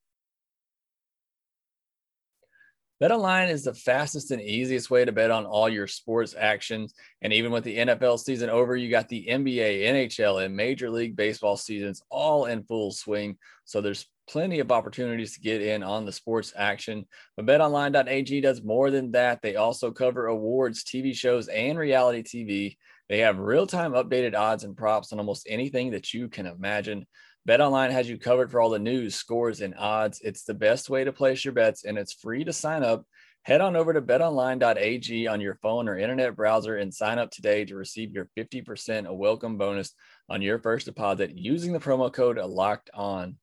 BetOnline 3.03 3.49
is 3.49 3.65
the 3.65 3.73
fastest 3.73 4.31
and 4.31 4.41
easiest 4.41 4.89
way 4.89 5.03
to 5.03 5.11
bet 5.11 5.29
on 5.29 5.45
all 5.45 5.67
your 5.67 5.87
sports 5.87 6.35
actions. 6.37 6.93
And 7.21 7.33
even 7.33 7.51
with 7.51 7.65
the 7.65 7.77
NFL 7.77 8.17
season 8.19 8.49
over, 8.49 8.77
you 8.77 8.89
got 8.89 9.09
the 9.09 9.27
NBA, 9.29 9.81
NHL, 9.81 10.45
and 10.45 10.55
Major 10.55 10.89
League 10.89 11.17
Baseball 11.17 11.57
seasons 11.57 12.01
all 12.09 12.45
in 12.45 12.63
full 12.63 12.91
swing. 12.91 13.37
So 13.65 13.81
there's 13.81 14.07
plenty 14.29 14.59
of 14.59 14.71
opportunities 14.71 15.33
to 15.33 15.41
get 15.41 15.61
in 15.61 15.83
on 15.83 16.05
the 16.05 16.11
sports 16.11 16.53
action. 16.55 17.05
But 17.35 17.45
betonline.ag 17.45 18.41
does 18.41 18.63
more 18.63 18.91
than 18.91 19.11
that. 19.11 19.41
They 19.41 19.55
also 19.55 19.91
cover 19.91 20.27
awards, 20.27 20.83
TV 20.83 21.15
shows, 21.15 21.47
and 21.47 21.77
reality 21.77 22.23
TV. 22.23 22.77
They 23.09 23.19
have 23.19 23.37
real 23.39 23.67
time 23.67 23.91
updated 23.93 24.35
odds 24.35 24.63
and 24.63 24.77
props 24.77 25.11
on 25.11 25.19
almost 25.19 25.47
anything 25.49 25.91
that 25.91 26.13
you 26.13 26.29
can 26.29 26.45
imagine. 26.45 27.05
BetOnline 27.47 27.91
has 27.91 28.09
you 28.09 28.17
covered 28.17 28.49
for 28.49 28.61
all 28.61 28.69
the 28.69 28.79
news, 28.79 29.15
scores, 29.15 29.59
and 29.59 29.75
odds. 29.77 30.21
It's 30.23 30.45
the 30.45 30.53
best 30.53 30.89
way 30.89 31.03
to 31.03 31.11
place 31.11 31.43
your 31.43 31.53
bets, 31.53 31.83
and 31.83 31.97
it's 31.97 32.13
free 32.13 32.45
to 32.45 32.53
sign 32.53 32.83
up. 32.83 33.05
Head 33.43 33.59
on 33.59 33.75
over 33.75 33.91
to 33.91 34.01
betonline.ag 34.01 35.27
on 35.27 35.41
your 35.41 35.55
phone 35.55 35.89
or 35.89 35.97
internet 35.97 36.37
browser 36.37 36.77
and 36.77 36.93
sign 36.93 37.19
up 37.19 37.29
today 37.29 37.65
to 37.65 37.75
receive 37.75 38.13
your 38.13 38.29
50% 38.37 39.05
a 39.05 39.13
welcome 39.13 39.57
bonus 39.57 39.93
on 40.29 40.41
your 40.41 40.59
first 40.59 40.85
deposit 40.85 41.37
using 41.37 41.73
the 41.73 41.79
promo 41.79 42.11
code 42.11 42.37
locked 42.37 42.89
on. 42.93 43.35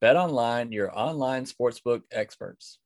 Bet 0.00 0.16
online, 0.16 0.72
your 0.72 0.96
online 0.96 1.44
sportsbook 1.44 2.02
experts. 2.12 2.78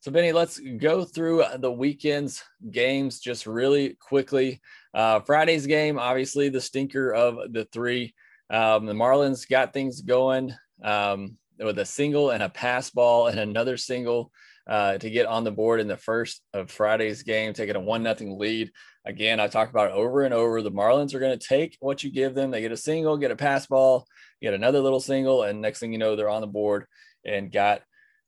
So, 0.00 0.10
Vinny, 0.10 0.32
let's 0.32 0.58
go 0.58 1.04
through 1.04 1.44
the 1.58 1.70
weekend's 1.70 2.42
games 2.70 3.20
just 3.20 3.46
really 3.46 3.98
quickly. 4.00 4.62
Uh, 4.94 5.20
Friday's 5.20 5.66
game, 5.66 5.98
obviously, 5.98 6.48
the 6.48 6.60
stinker 6.60 7.12
of 7.12 7.52
the 7.52 7.66
three. 7.66 8.14
Um, 8.48 8.86
the 8.86 8.94
Marlins 8.94 9.48
got 9.48 9.72
things 9.72 10.00
going 10.00 10.54
um, 10.82 11.36
with 11.58 11.78
a 11.78 11.84
single 11.84 12.30
and 12.30 12.42
a 12.42 12.48
pass 12.48 12.90
ball 12.90 13.26
and 13.26 13.38
another 13.38 13.76
single 13.76 14.32
uh, 14.66 14.98
to 14.98 15.10
get 15.10 15.26
on 15.26 15.44
the 15.44 15.50
board 15.50 15.80
in 15.80 15.88
the 15.88 15.96
first 15.96 16.42
of 16.54 16.70
Friday's 16.70 17.22
game, 17.22 17.52
taking 17.52 17.76
a 17.76 17.80
one 17.80 18.02
nothing 18.02 18.38
lead. 18.38 18.70
Again, 19.04 19.40
I 19.40 19.48
talk 19.48 19.68
about 19.68 19.90
it 19.90 19.94
over 19.94 20.22
and 20.22 20.32
over. 20.32 20.62
The 20.62 20.70
Marlins 20.70 21.14
are 21.14 21.20
going 21.20 21.38
to 21.38 21.46
take 21.46 21.76
what 21.80 22.02
you 22.02 22.10
give 22.10 22.34
them. 22.34 22.50
They 22.50 22.60
get 22.60 22.72
a 22.72 22.76
single, 22.76 23.16
get 23.16 23.30
a 23.30 23.36
pass 23.36 23.66
ball, 23.66 24.06
get 24.40 24.54
another 24.54 24.80
little 24.80 25.00
single, 25.00 25.42
and 25.42 25.60
next 25.60 25.80
thing 25.80 25.92
you 25.92 25.98
know, 25.98 26.16
they're 26.16 26.28
on 26.28 26.40
the 26.40 26.46
board 26.46 26.86
and 27.24 27.52
got 27.52 27.82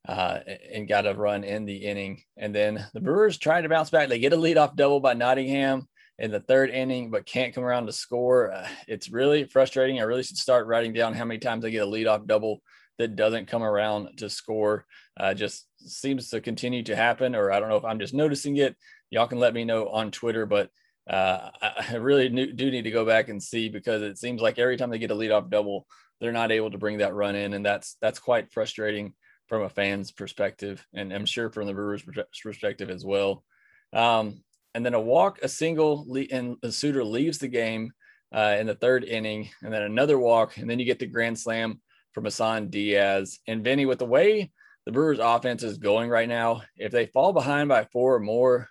uh, 0.06 0.40
and 0.72 0.88
got 0.88 1.06
a 1.06 1.14
run 1.14 1.44
in 1.44 1.64
the 1.64 1.76
inning. 1.76 2.22
And 2.36 2.54
then 2.54 2.84
the 2.92 3.00
Brewers 3.00 3.38
try 3.38 3.60
to 3.60 3.68
bounce 3.68 3.90
back. 3.90 4.08
They 4.08 4.18
get 4.18 4.32
a 4.32 4.36
leadoff 4.36 4.74
double 4.74 5.00
by 5.00 5.14
Nottingham 5.14 5.88
in 6.18 6.30
the 6.30 6.40
third 6.40 6.70
inning, 6.70 7.10
but 7.10 7.26
can't 7.26 7.54
come 7.54 7.64
around 7.64 7.86
to 7.86 7.92
score. 7.92 8.52
Uh, 8.52 8.68
it's 8.88 9.10
really 9.10 9.44
frustrating. 9.44 10.00
I 10.00 10.04
really 10.04 10.22
should 10.22 10.36
start 10.36 10.66
writing 10.66 10.92
down 10.92 11.14
how 11.14 11.24
many 11.24 11.38
times 11.38 11.62
they 11.62 11.70
get 11.70 11.84
a 11.84 11.90
leadoff 11.90 12.26
double 12.26 12.62
that 12.98 13.16
doesn't 13.16 13.48
come 13.48 13.62
around 13.62 14.18
to 14.18 14.28
score. 14.28 14.86
Uh, 15.18 15.34
just 15.34 15.66
seems 15.76 16.30
to 16.30 16.40
continue 16.40 16.82
to 16.84 16.96
happen, 16.96 17.34
or 17.34 17.52
I 17.52 17.60
don't 17.60 17.68
know 17.68 17.76
if 17.76 17.84
I'm 17.84 17.98
just 17.98 18.14
noticing 18.14 18.56
it. 18.56 18.76
Y'all 19.10 19.26
can 19.26 19.38
let 19.38 19.54
me 19.54 19.64
know 19.64 19.88
on 19.88 20.10
Twitter, 20.10 20.46
but 20.46 20.70
uh, 21.08 21.50
I 21.62 21.94
really 22.00 22.28
do 22.28 22.70
need 22.70 22.82
to 22.82 22.90
go 22.90 23.04
back 23.04 23.28
and 23.28 23.42
see 23.42 23.68
because 23.68 24.02
it 24.02 24.18
seems 24.18 24.40
like 24.40 24.58
every 24.58 24.76
time 24.76 24.90
they 24.90 24.98
get 24.98 25.10
a 25.10 25.14
leadoff 25.14 25.50
double, 25.50 25.86
they're 26.20 26.32
not 26.32 26.52
able 26.52 26.70
to 26.70 26.78
bring 26.78 26.98
that 26.98 27.14
run 27.14 27.34
in, 27.34 27.54
and 27.54 27.64
that's 27.64 27.96
that's 28.00 28.18
quite 28.18 28.52
frustrating 28.52 29.14
from 29.48 29.62
a 29.62 29.68
fan's 29.68 30.12
perspective, 30.12 30.86
and 30.94 31.12
I'm 31.12 31.26
sure 31.26 31.50
from 31.50 31.66
the 31.66 31.74
Brewers' 31.74 32.04
perspective 32.42 32.90
as 32.90 33.04
well. 33.04 33.44
Um, 33.92 34.42
and 34.74 34.86
then 34.86 34.94
a 34.94 35.00
walk, 35.00 35.40
a 35.42 35.48
single, 35.48 36.06
and 36.30 36.56
the 36.62 36.72
Suter 36.72 37.04
leaves 37.04 37.38
the 37.38 37.48
game 37.48 37.92
uh, 38.32 38.56
in 38.58 38.66
the 38.66 38.74
third 38.74 39.04
inning, 39.04 39.50
and 39.62 39.72
then 39.72 39.82
another 39.82 40.18
walk, 40.18 40.56
and 40.56 40.70
then 40.70 40.78
you 40.78 40.84
get 40.84 40.98
the 40.98 41.06
grand 41.06 41.38
slam 41.38 41.80
from 42.12 42.26
Isan 42.26 42.70
Diaz. 42.70 43.40
And 43.46 43.64
Vinny, 43.64 43.84
with 43.84 43.98
the 43.98 44.06
way 44.06 44.50
the 44.86 44.92
Brewers 44.92 45.18
offense 45.18 45.62
is 45.62 45.78
going 45.78 46.08
right 46.08 46.28
now, 46.28 46.62
if 46.76 46.92
they 46.92 47.06
fall 47.06 47.32
behind 47.32 47.68
by 47.68 47.84
four 47.84 48.14
or 48.14 48.20
more, 48.20 48.68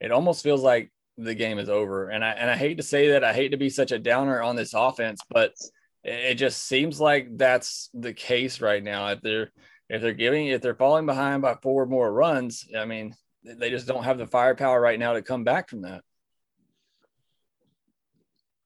it 0.00 0.10
almost 0.10 0.42
feels 0.42 0.62
like 0.62 0.90
the 1.18 1.34
game 1.34 1.58
is 1.58 1.68
over. 1.68 2.08
And 2.08 2.24
I 2.24 2.30
and 2.32 2.50
I 2.50 2.56
hate 2.56 2.76
to 2.76 2.82
say 2.82 3.10
that, 3.10 3.24
I 3.24 3.32
hate 3.32 3.50
to 3.50 3.56
be 3.56 3.70
such 3.70 3.92
a 3.92 3.98
downer 3.98 4.42
on 4.42 4.56
this 4.56 4.74
offense, 4.74 5.20
but 5.28 5.54
it 6.04 6.34
just 6.34 6.62
seems 6.66 7.00
like 7.00 7.36
that's 7.36 7.90
the 7.94 8.12
case 8.12 8.60
right 8.60 8.82
now. 8.82 9.08
If 9.08 9.22
they're 9.22 9.50
if 9.88 10.02
they're 10.02 10.12
giving 10.12 10.48
if 10.48 10.62
they're 10.62 10.74
falling 10.74 11.06
behind 11.06 11.42
by 11.42 11.56
four 11.62 11.86
more 11.86 12.12
runs, 12.12 12.66
I 12.76 12.84
mean, 12.84 13.14
they 13.44 13.70
just 13.70 13.86
don't 13.86 14.04
have 14.04 14.18
the 14.18 14.26
firepower 14.26 14.80
right 14.80 14.98
now 14.98 15.14
to 15.14 15.22
come 15.22 15.44
back 15.44 15.68
from 15.68 15.82
that. 15.82 16.02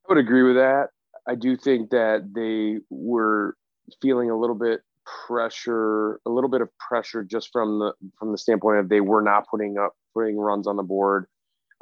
I 0.09 0.15
would 0.15 0.19
agree 0.19 0.43
with 0.43 0.57
that. 0.57 0.89
I 1.27 1.35
do 1.35 1.57
think 1.57 1.91
that 1.91 2.33
they 2.35 2.81
were 2.91 3.57
feeling 4.03 4.31
a 4.31 4.39
little 4.39 4.57
bit 4.57 4.81
pressure, 5.27 6.21
a 6.27 6.31
little 6.31 6.51
bit 6.51 6.61
of 6.61 6.69
pressure 6.79 7.23
just 7.23 7.51
from 7.53 7.79
the 7.79 7.93
from 8.19 8.33
the 8.33 8.39
standpoint 8.39 8.79
of 8.79 8.89
they 8.89 9.01
were 9.01 9.23
not 9.23 9.47
putting 9.49 9.79
up 9.79 9.95
putting 10.15 10.37
runs 10.37 10.67
on 10.67 10.77
the 10.77 10.83
board. 10.83 11.27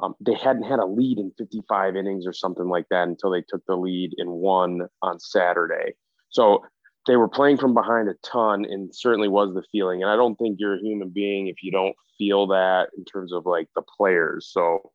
Um, 0.01 0.15
they 0.19 0.33
hadn't 0.33 0.63
had 0.63 0.79
a 0.79 0.85
lead 0.85 1.17
in 1.17 1.31
55 1.37 1.95
innings 1.95 2.25
or 2.25 2.33
something 2.33 2.69
like 2.69 2.85
that 2.89 3.07
until 3.07 3.31
they 3.31 3.41
took 3.41 3.65
the 3.65 3.75
lead 3.75 4.13
in 4.17 4.29
one 4.29 4.87
on 5.01 5.19
Saturday. 5.19 5.93
So 6.29 6.63
they 7.07 7.17
were 7.17 7.27
playing 7.27 7.57
from 7.57 7.73
behind 7.73 8.07
a 8.07 8.13
ton, 8.23 8.65
and 8.65 8.93
certainly 8.95 9.27
was 9.27 9.53
the 9.53 9.63
feeling. 9.71 10.01
And 10.01 10.11
I 10.11 10.15
don't 10.15 10.35
think 10.35 10.57
you're 10.59 10.75
a 10.75 10.81
human 10.81 11.09
being 11.09 11.47
if 11.47 11.63
you 11.63 11.71
don't 11.71 11.95
feel 12.17 12.47
that 12.47 12.89
in 12.97 13.03
terms 13.05 13.33
of 13.33 13.45
like 13.45 13.67
the 13.75 13.81
players. 13.97 14.49
So 14.51 14.91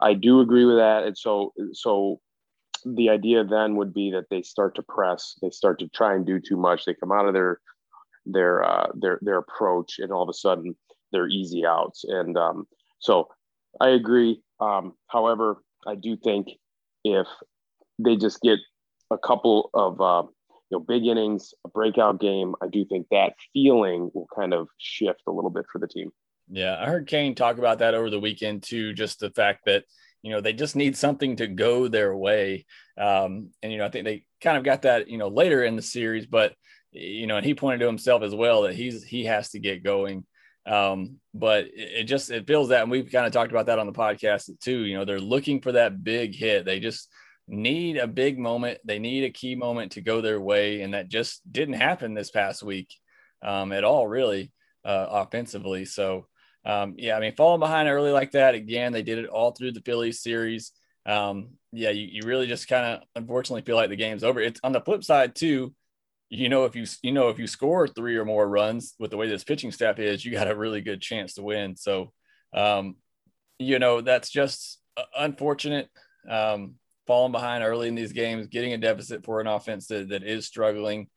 I 0.00 0.14
do 0.14 0.40
agree 0.40 0.64
with 0.64 0.76
that. 0.76 1.04
And 1.04 1.16
so 1.16 1.52
so 1.72 2.20
the 2.84 3.08
idea 3.08 3.44
then 3.44 3.76
would 3.76 3.92
be 3.92 4.10
that 4.12 4.26
they 4.30 4.42
start 4.42 4.74
to 4.76 4.82
press, 4.82 5.36
they 5.42 5.50
start 5.50 5.78
to 5.80 5.88
try 5.88 6.14
and 6.14 6.26
do 6.26 6.38
too 6.38 6.56
much. 6.56 6.84
They 6.84 6.94
come 6.94 7.12
out 7.12 7.26
of 7.26 7.34
their 7.34 7.60
their 8.26 8.62
uh, 8.62 8.88
their 8.94 9.18
their 9.22 9.38
approach, 9.38 9.98
and 9.98 10.12
all 10.12 10.22
of 10.22 10.28
a 10.28 10.34
sudden 10.34 10.76
they're 11.12 11.28
easy 11.28 11.64
outs. 11.64 12.04
And 12.04 12.36
um, 12.36 12.66
so 12.98 13.28
I 13.80 13.90
agree. 13.90 14.40
Um, 14.60 14.94
however, 15.06 15.62
I 15.86 15.94
do 15.94 16.16
think 16.16 16.48
if 17.04 17.26
they 17.98 18.16
just 18.16 18.40
get 18.40 18.58
a 19.10 19.18
couple 19.18 19.70
of 19.74 20.00
uh, 20.00 20.24
you 20.70 20.78
know 20.78 20.80
big 20.80 21.06
innings, 21.06 21.54
a 21.64 21.68
breakout 21.68 22.20
game, 22.20 22.54
I 22.62 22.68
do 22.68 22.84
think 22.84 23.06
that 23.10 23.34
feeling 23.52 24.10
will 24.14 24.28
kind 24.34 24.52
of 24.52 24.68
shift 24.78 25.22
a 25.26 25.32
little 25.32 25.50
bit 25.50 25.66
for 25.70 25.78
the 25.78 25.88
team. 25.88 26.10
Yeah, 26.50 26.78
I 26.80 26.86
heard 26.86 27.06
Cain 27.06 27.34
talk 27.34 27.58
about 27.58 27.80
that 27.80 27.94
over 27.94 28.10
the 28.10 28.20
weekend 28.20 28.62
too. 28.62 28.92
Just 28.92 29.20
the 29.20 29.30
fact 29.30 29.66
that 29.66 29.84
you 30.22 30.32
know 30.32 30.40
they 30.40 30.52
just 30.52 30.76
need 30.76 30.96
something 30.96 31.36
to 31.36 31.46
go 31.46 31.88
their 31.88 32.16
way, 32.16 32.66
um, 32.96 33.50
and 33.62 33.72
you 33.72 33.78
know 33.78 33.86
I 33.86 33.90
think 33.90 34.04
they 34.04 34.24
kind 34.40 34.56
of 34.56 34.64
got 34.64 34.82
that 34.82 35.08
you 35.08 35.18
know 35.18 35.28
later 35.28 35.62
in 35.62 35.76
the 35.76 35.82
series, 35.82 36.26
but 36.26 36.54
you 36.92 37.26
know, 37.26 37.36
and 37.36 37.46
he 37.46 37.54
pointed 37.54 37.80
to 37.80 37.86
himself 37.86 38.22
as 38.22 38.34
well 38.34 38.62
that 38.62 38.74
he's 38.74 39.04
he 39.04 39.24
has 39.24 39.50
to 39.50 39.60
get 39.60 39.84
going. 39.84 40.24
Um, 40.68 41.16
but 41.32 41.64
it, 41.66 42.00
it 42.00 42.04
just 42.04 42.30
it 42.30 42.46
feels 42.46 42.68
that, 42.68 42.82
and 42.82 42.90
we've 42.90 43.10
kind 43.10 43.26
of 43.26 43.32
talked 43.32 43.50
about 43.50 43.66
that 43.66 43.78
on 43.78 43.86
the 43.86 43.92
podcast 43.92 44.50
too. 44.60 44.84
You 44.84 44.98
know, 44.98 45.04
they're 45.04 45.20
looking 45.20 45.60
for 45.60 45.72
that 45.72 46.04
big 46.04 46.34
hit. 46.34 46.64
They 46.64 46.78
just 46.78 47.08
need 47.48 47.96
a 47.96 48.06
big 48.06 48.38
moment. 48.38 48.78
They 48.84 48.98
need 48.98 49.24
a 49.24 49.30
key 49.30 49.54
moment 49.54 49.92
to 49.92 50.02
go 50.02 50.20
their 50.20 50.40
way, 50.40 50.82
and 50.82 50.94
that 50.94 51.08
just 51.08 51.40
didn't 51.50 51.74
happen 51.74 52.14
this 52.14 52.30
past 52.30 52.62
week 52.62 52.94
um, 53.42 53.72
at 53.72 53.84
all, 53.84 54.06
really, 54.06 54.52
uh, 54.84 55.06
offensively. 55.10 55.84
So, 55.86 56.26
um, 56.66 56.94
yeah, 56.98 57.16
I 57.16 57.20
mean, 57.20 57.34
falling 57.34 57.60
behind 57.60 57.88
early 57.88 58.12
like 58.12 58.32
that 58.32 58.54
again, 58.54 58.92
they 58.92 59.02
did 59.02 59.18
it 59.18 59.28
all 59.28 59.52
through 59.52 59.72
the 59.72 59.82
Phillies 59.82 60.20
series. 60.20 60.72
Um, 61.06 61.52
yeah, 61.72 61.90
you, 61.90 62.06
you 62.10 62.22
really 62.26 62.46
just 62.46 62.68
kind 62.68 62.84
of 62.84 63.02
unfortunately 63.14 63.62
feel 63.62 63.76
like 63.76 63.88
the 63.88 63.96
game's 63.96 64.24
over. 64.24 64.40
It's 64.40 64.60
on 64.62 64.72
the 64.72 64.80
flip 64.82 65.02
side 65.02 65.34
too 65.34 65.72
you 66.30 66.48
know 66.48 66.64
if 66.64 66.76
you 66.76 66.84
you 67.02 67.12
know 67.12 67.28
if 67.28 67.38
you 67.38 67.46
score 67.46 67.88
three 67.88 68.16
or 68.16 68.24
more 68.24 68.48
runs 68.48 68.94
with 68.98 69.10
the 69.10 69.16
way 69.16 69.28
this 69.28 69.44
pitching 69.44 69.72
staff 69.72 69.98
is, 69.98 70.24
you 70.24 70.32
got 70.32 70.50
a 70.50 70.56
really 70.56 70.80
good 70.80 71.00
chance 71.00 71.34
to 71.34 71.42
win. 71.42 71.76
So, 71.76 72.12
um, 72.54 72.96
you 73.58 73.78
know 73.78 74.00
that's 74.00 74.30
just 74.30 74.80
uh, 74.96 75.02
unfortunate. 75.16 75.88
Um, 76.28 76.74
falling 77.06 77.32
behind 77.32 77.64
early 77.64 77.88
in 77.88 77.94
these 77.94 78.12
games, 78.12 78.48
getting 78.48 78.74
a 78.74 78.78
deficit 78.78 79.24
for 79.24 79.40
an 79.40 79.46
offense 79.46 79.86
that, 79.86 80.10
that 80.10 80.22
is 80.22 80.46
struggling. 80.46 81.08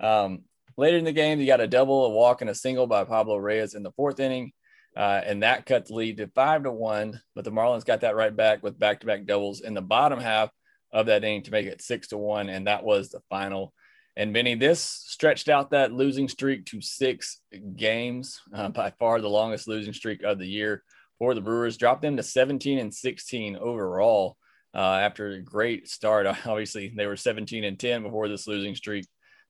Um, 0.00 0.44
later 0.78 0.96
in 0.96 1.04
the 1.04 1.12
game, 1.12 1.38
you 1.38 1.46
got 1.46 1.60
a 1.60 1.66
double, 1.66 2.06
a 2.06 2.10
walk, 2.10 2.40
and 2.40 2.48
a 2.48 2.54
single 2.54 2.86
by 2.86 3.04
Pablo 3.04 3.36
Reyes 3.36 3.74
in 3.74 3.82
the 3.82 3.92
fourth 3.92 4.20
inning. 4.20 4.52
Uh, 4.96 5.20
and 5.24 5.42
that 5.42 5.66
cut 5.66 5.86
the 5.86 5.94
lead 5.94 6.16
to 6.16 6.28
five 6.28 6.64
to 6.64 6.72
one. 6.72 7.20
But 7.34 7.44
the 7.44 7.52
Marlins 7.52 7.84
got 7.84 8.00
that 8.00 8.16
right 8.16 8.34
back 8.34 8.62
with 8.62 8.78
back 8.78 9.00
to 9.00 9.06
back 9.06 9.26
doubles 9.26 9.60
in 9.60 9.74
the 9.74 9.82
bottom 9.82 10.18
half 10.18 10.50
of 10.90 11.06
that 11.06 11.22
inning 11.22 11.42
to 11.42 11.50
make 11.50 11.66
it 11.66 11.82
six 11.82 12.08
to 12.08 12.18
one. 12.18 12.48
And 12.48 12.66
that 12.66 12.82
was 12.82 13.10
the 13.10 13.20
final. 13.28 13.74
And 14.18 14.32
Vinny, 14.32 14.56
this 14.56 14.80
stretched 14.82 15.48
out 15.48 15.70
that 15.70 15.92
losing 15.92 16.26
streak 16.26 16.66
to 16.66 16.80
six 16.80 17.40
games, 17.76 18.40
uh, 18.52 18.68
by 18.68 18.90
far 18.98 19.20
the 19.20 19.28
longest 19.28 19.68
losing 19.68 19.92
streak 19.92 20.24
of 20.24 20.40
the 20.40 20.46
year 20.46 20.82
for 21.20 21.34
the 21.34 21.40
Brewers. 21.40 21.76
Dropped 21.76 22.02
them 22.02 22.16
to 22.16 22.24
17 22.24 22.80
and 22.80 22.92
16 22.92 23.56
overall 23.56 24.36
uh, 24.74 24.78
after 24.78 25.28
a 25.28 25.40
great 25.40 25.88
start. 25.88 26.26
Obviously, 26.46 26.92
they 26.96 27.06
were 27.06 27.14
17 27.14 27.62
and 27.62 27.78
10 27.78 28.02
before 28.02 28.26
this 28.26 28.48
losing 28.48 28.74
streak 28.74 29.06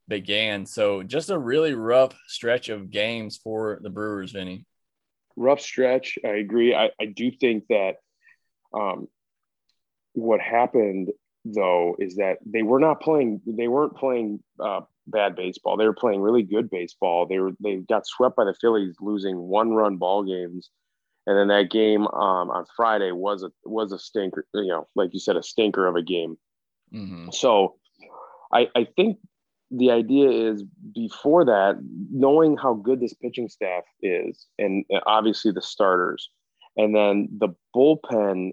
began. 0.07 0.67
So 0.67 1.03
just 1.03 1.31
a 1.31 1.39
really 1.39 1.73
rough 1.73 2.15
stretch 2.27 2.69
of 2.69 2.91
games 2.91 3.39
for 3.39 3.79
the 3.83 3.91
Brewers, 3.91 4.33
Vinny. 4.33 4.67
Rough 5.35 5.63
stretch. 5.63 6.19
I 6.23 6.37
agree. 6.37 6.75
I, 6.75 6.91
I 7.01 7.07
do 7.07 7.31
think 7.31 7.69
that 7.69 7.97
um, 8.75 9.09
what 10.13 10.43
happened 10.43 11.09
though 11.45 11.97
is 11.99 12.17
that 12.17 12.39
they 12.45 12.63
were 12.63 12.81
not 12.81 13.01
playing 13.01 13.41
they 13.47 13.69
weren't 13.69 13.97
playing 13.97 14.43
uh, 14.61 14.81
bad 15.07 15.37
baseball. 15.37 15.77
They 15.77 15.87
were 15.87 15.95
playing 15.95 16.21
really 16.21 16.43
good 16.43 16.71
baseball. 16.71 17.27
They 17.27 17.39
were 17.39 17.53
they 17.61 17.77
got 17.77 18.07
swept 18.07 18.37
by 18.37 18.45
the 18.45 18.55
phillies 18.61 18.97
losing 19.01 19.37
one 19.39 19.71
run 19.71 19.97
ball 19.97 20.25
games. 20.25 20.71
And 21.27 21.37
then 21.37 21.49
that 21.49 21.71
game 21.71 22.07
um, 22.07 22.51
on 22.51 22.65
friday 22.75 23.13
was 23.13 23.43
a 23.43 23.51
was 23.65 23.93
a 23.93 23.99
stinker 23.99 24.47
you 24.55 24.69
know 24.69 24.87
like 24.95 25.11
you 25.13 25.21
said 25.21 25.37
a 25.37 25.43
stinker 25.43 25.87
of 25.87 25.97
a 25.97 26.03
game. 26.03 26.37
Mm-hmm. 26.95 27.29
so 27.33 27.75
i 28.51 28.67
i 28.75 28.87
think 28.97 29.19
the 29.71 29.91
idea 29.91 30.31
is 30.31 30.65
before 30.95 31.45
that 31.45 31.79
knowing 32.11 32.57
how 32.57 32.73
good 32.73 33.01
this 33.01 33.13
pitching 33.13 33.51
staff 33.51 33.85
is 34.01 34.47
and 34.59 34.87
obviously 35.05 35.53
the 35.53 35.61
starters 35.61 36.31
and 36.79 36.95
then 36.95 37.29
the 37.39 37.49
bullpen 37.77 38.53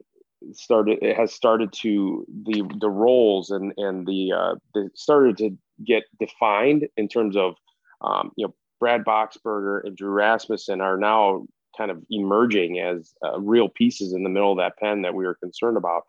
started 0.54 1.00
it 1.02 1.16
has 1.16 1.34
started 1.34 1.72
to 1.72 2.26
the 2.46 2.64
the 2.80 2.90
roles 2.90 3.50
and 3.50 3.74
and 3.78 4.08
the 4.08 4.32
uh 4.32 4.56
the 4.74 4.90
started 4.94 5.38
to 5.38 5.58
get 5.86 6.04
defined 6.20 6.88
in 6.98 7.08
terms 7.08 7.36
of 7.36 7.56
um, 8.02 8.32
you 8.36 8.46
know 8.46 8.54
Brad 8.80 9.04
Boxberger 9.04 9.84
and 9.84 9.96
Drew 9.96 10.10
Rasmussen 10.10 10.82
are 10.82 10.98
now 10.98 11.46
kind 11.78 11.92
of 11.92 12.04
emerging 12.10 12.80
as 12.80 13.14
uh, 13.26 13.40
real 13.40 13.70
pieces 13.70 14.14
in 14.14 14.24
the 14.24 14.30
middle 14.30 14.52
of 14.52 14.58
that 14.58 14.78
pen 14.78 15.02
that 15.02 15.14
we 15.14 15.26
were 15.26 15.36
concerned 15.36 15.78
about. 15.78 16.04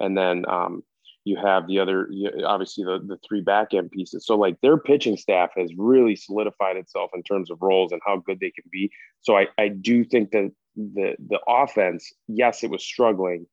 And 0.00 0.16
then 0.16 0.44
um, 0.48 0.82
you 1.24 1.36
have 1.36 1.66
the 1.66 1.78
other 1.80 2.08
obviously 2.46 2.84
the, 2.84 3.00
the 3.04 3.18
three 3.26 3.40
back 3.40 3.74
end 3.74 3.90
pieces. 3.90 4.26
So 4.26 4.36
like 4.36 4.60
their 4.60 4.76
pitching 4.76 5.16
staff 5.16 5.50
has 5.56 5.70
really 5.76 6.16
solidified 6.16 6.76
itself 6.76 7.10
in 7.14 7.22
terms 7.22 7.50
of 7.50 7.58
roles 7.60 7.92
and 7.92 8.00
how 8.06 8.18
good 8.18 8.40
they 8.40 8.50
can 8.50 8.64
be. 8.70 8.90
So 9.20 9.36
i, 9.36 9.48
I 9.58 9.68
do 9.68 10.04
think 10.04 10.30
that 10.30 10.52
the 10.76 11.16
the 11.28 11.40
offense 11.48 12.12
yes 12.28 12.62
it 12.62 12.70
was 12.70 12.84
struggling 12.84 13.46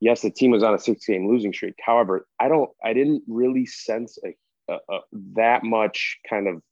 yes, 0.00 0.22
the 0.22 0.30
team 0.30 0.50
was 0.50 0.62
on 0.62 0.74
a 0.74 0.78
six 0.78 1.06
game 1.06 1.28
losing 1.28 1.52
streak. 1.52 1.74
However, 1.84 2.26
I 2.40 2.48
don't, 2.48 2.70
I 2.84 2.92
didn't 2.92 3.22
really 3.28 3.66
sense 3.66 4.18
a, 4.24 4.36
a, 4.72 4.78
a, 4.94 4.98
that 5.34 5.64
much 5.64 6.18
kind 6.28 6.48
of 6.48 6.62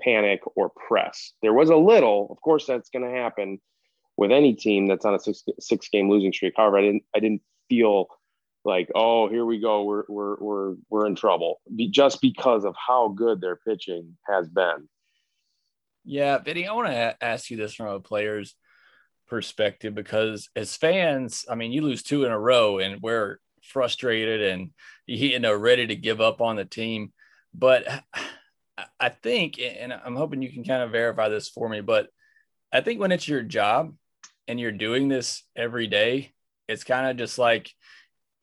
panic 0.00 0.40
or 0.56 0.70
press. 0.70 1.32
There 1.42 1.52
was 1.52 1.70
a 1.70 1.76
little, 1.76 2.28
of 2.30 2.40
course, 2.40 2.66
that's 2.66 2.90
going 2.90 3.04
to 3.04 3.18
happen 3.18 3.60
with 4.16 4.30
any 4.30 4.54
team 4.54 4.86
that's 4.86 5.04
on 5.04 5.14
a 5.14 5.18
six 5.18 5.42
six 5.58 5.88
game 5.88 6.10
losing 6.10 6.32
streak. 6.32 6.54
However, 6.56 6.78
I 6.78 6.82
didn't, 6.82 7.02
I 7.16 7.20
didn't 7.20 7.42
feel 7.68 8.06
like, 8.64 8.90
oh, 8.94 9.28
here 9.28 9.44
we 9.44 9.58
go, 9.58 9.84
we're 9.84 10.04
we're 10.08 10.36
we're 10.38 10.74
we're 10.88 11.06
in 11.06 11.16
trouble, 11.16 11.60
Be, 11.74 11.88
just 11.88 12.20
because 12.20 12.64
of 12.64 12.76
how 12.76 13.08
good 13.08 13.40
their 13.40 13.56
pitching 13.56 14.16
has 14.28 14.48
been. 14.48 14.88
Yeah, 16.04 16.38
Vinny, 16.38 16.66
I 16.66 16.72
want 16.72 16.88
to 16.88 17.16
ask 17.24 17.50
you 17.50 17.56
this 17.56 17.74
from 17.74 17.86
a 17.86 18.00
player's 18.00 18.54
perspective 19.32 19.94
because 19.94 20.50
as 20.54 20.76
fans, 20.76 21.46
I 21.50 21.54
mean, 21.54 21.72
you 21.72 21.80
lose 21.80 22.02
two 22.02 22.26
in 22.26 22.32
a 22.32 22.38
row 22.38 22.80
and 22.80 23.00
we're 23.00 23.38
frustrated 23.62 24.42
and 24.42 24.72
you 25.06 25.38
know 25.38 25.54
ready 25.54 25.86
to 25.86 25.96
give 25.96 26.20
up 26.20 26.42
on 26.42 26.56
the 26.56 26.66
team. 26.66 27.14
But 27.54 27.86
I 29.00 29.08
think, 29.08 29.58
and 29.58 29.90
I'm 29.90 30.16
hoping 30.16 30.42
you 30.42 30.52
can 30.52 30.64
kind 30.64 30.82
of 30.82 30.90
verify 30.90 31.30
this 31.30 31.48
for 31.48 31.66
me, 31.66 31.80
but 31.80 32.08
I 32.74 32.82
think 32.82 33.00
when 33.00 33.10
it's 33.10 33.26
your 33.26 33.42
job 33.42 33.94
and 34.48 34.60
you're 34.60 34.70
doing 34.70 35.08
this 35.08 35.44
every 35.56 35.86
day, 35.86 36.34
it's 36.68 36.84
kind 36.84 37.10
of 37.10 37.16
just 37.16 37.38
like, 37.38 37.70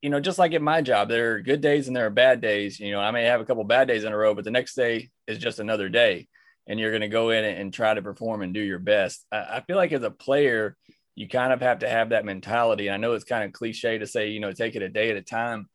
you 0.01 0.09
know, 0.09 0.19
just 0.19 0.39
like 0.39 0.53
at 0.53 0.61
my 0.61 0.81
job, 0.81 1.07
there 1.07 1.35
are 1.35 1.41
good 1.41 1.61
days 1.61 1.87
and 1.87 1.95
there 1.95 2.07
are 2.07 2.11
bad 2.11 2.41
days. 2.41 2.79
You 2.79 2.93
know, 2.93 2.99
I 2.99 3.11
may 3.11 3.25
have 3.25 3.41
a 3.41 3.45
couple 3.45 3.63
bad 3.63 3.87
days 3.87 4.05
in 4.05 4.11
a 4.11 4.17
row, 4.17 4.33
but 4.33 4.43
the 4.43 4.49
next 4.49 4.73
day 4.73 5.11
is 5.27 5.37
just 5.37 5.59
another 5.59 5.87
day 5.87 6.27
and 6.67 6.79
you're 6.79 6.91
going 6.91 7.01
to 7.01 7.07
go 7.07 7.31
in 7.31 7.43
and 7.43 7.73
try 7.73 7.93
to 7.93 8.01
perform 8.01 8.41
and 8.41 8.53
do 8.53 8.61
your 8.61 8.79
best. 8.79 9.25
I, 9.31 9.61
feel 9.61 9.75
like 9.75 9.91
as 9.91 10.03
a 10.03 10.11
player, 10.11 10.77
you 11.15 11.27
kind 11.27 11.51
of 11.51 11.61
have 11.61 11.79
to 11.79 11.89
have 11.89 12.09
that 12.09 12.25
mentality. 12.25 12.89
I 12.89 12.97
know 12.97 13.13
it's 13.13 13.23
kind 13.23 13.43
of 13.43 13.53
cliche 13.53 13.97
to 13.97 14.07
say, 14.07 14.29
you 14.29 14.39
know, 14.39 14.51
take 14.51 14.75
it 14.75 14.83
a 14.83 14.89
day 14.89 15.09
at 15.09 15.17
a 15.17 15.21
time, 15.21 15.67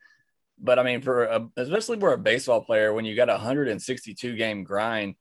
but 0.59 0.79
I 0.79 0.83
mean, 0.83 1.03
for 1.03 1.25
a, 1.25 1.49
especially 1.57 1.99
for 1.99 2.13
a 2.13 2.19
baseball 2.19 2.63
player, 2.63 2.93
when 2.93 3.05
you 3.05 3.17
got 3.17 3.29
a 3.29 3.33
162 3.33 4.37
game 4.37 4.65
grind, 4.65 5.17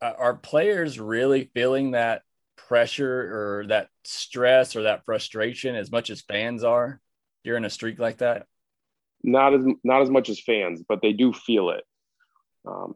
are 0.00 0.34
players 0.34 0.98
really 0.98 1.50
feeling 1.54 1.92
that 1.92 2.22
pressure 2.56 3.60
or 3.60 3.66
that 3.68 3.88
stress 4.04 4.74
or 4.74 4.82
that 4.82 5.04
frustration 5.04 5.76
as 5.76 5.92
much 5.92 6.10
as 6.10 6.22
fans 6.22 6.64
are 6.64 7.00
during 7.44 7.64
a 7.64 7.70
streak 7.70 7.98
like 8.00 8.18
that? 8.18 8.46
Not 9.22 9.54
as 9.54 9.64
not 9.84 10.02
as 10.02 10.10
much 10.10 10.28
as 10.28 10.40
fans, 10.40 10.82
but 10.88 11.00
they 11.00 11.12
do 11.12 11.32
feel 11.32 11.70
it. 11.70 11.84
Um, 12.66 12.94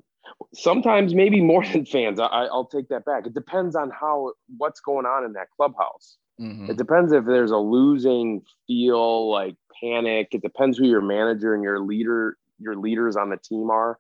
sometimes 0.55 1.15
maybe 1.15 1.41
more 1.41 1.65
than 1.73 1.85
fans. 1.85 2.21
I, 2.21 2.45
will 2.45 2.67
take 2.67 2.89
that 2.89 3.05
back. 3.05 3.27
It 3.27 3.35
depends 3.35 3.77
on 3.77 3.91
how 3.91 4.33
what's 4.57 4.81
going 4.81 5.07
on 5.07 5.25
in 5.25 5.33
that 5.35 5.49
clubhouse. 5.57 6.17
Mm-hmm. 6.41 6.71
It 6.71 6.77
depends 6.77 7.13
if 7.13 7.25
there's 7.25 7.51
a 7.51 7.57
losing 7.57 8.43
feel, 8.67 9.31
like 9.31 9.57
panic. 9.81 10.29
It 10.33 10.43
depends 10.43 10.77
who 10.79 10.87
your 10.87 11.01
manager 11.01 11.55
and 11.55 11.63
your 11.63 11.81
leader, 11.81 12.37
your 12.59 12.77
leaders 12.77 13.17
on 13.17 13.31
the 13.31 13.39
team 13.39 13.71
are. 13.71 13.97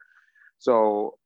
So 0.59 1.16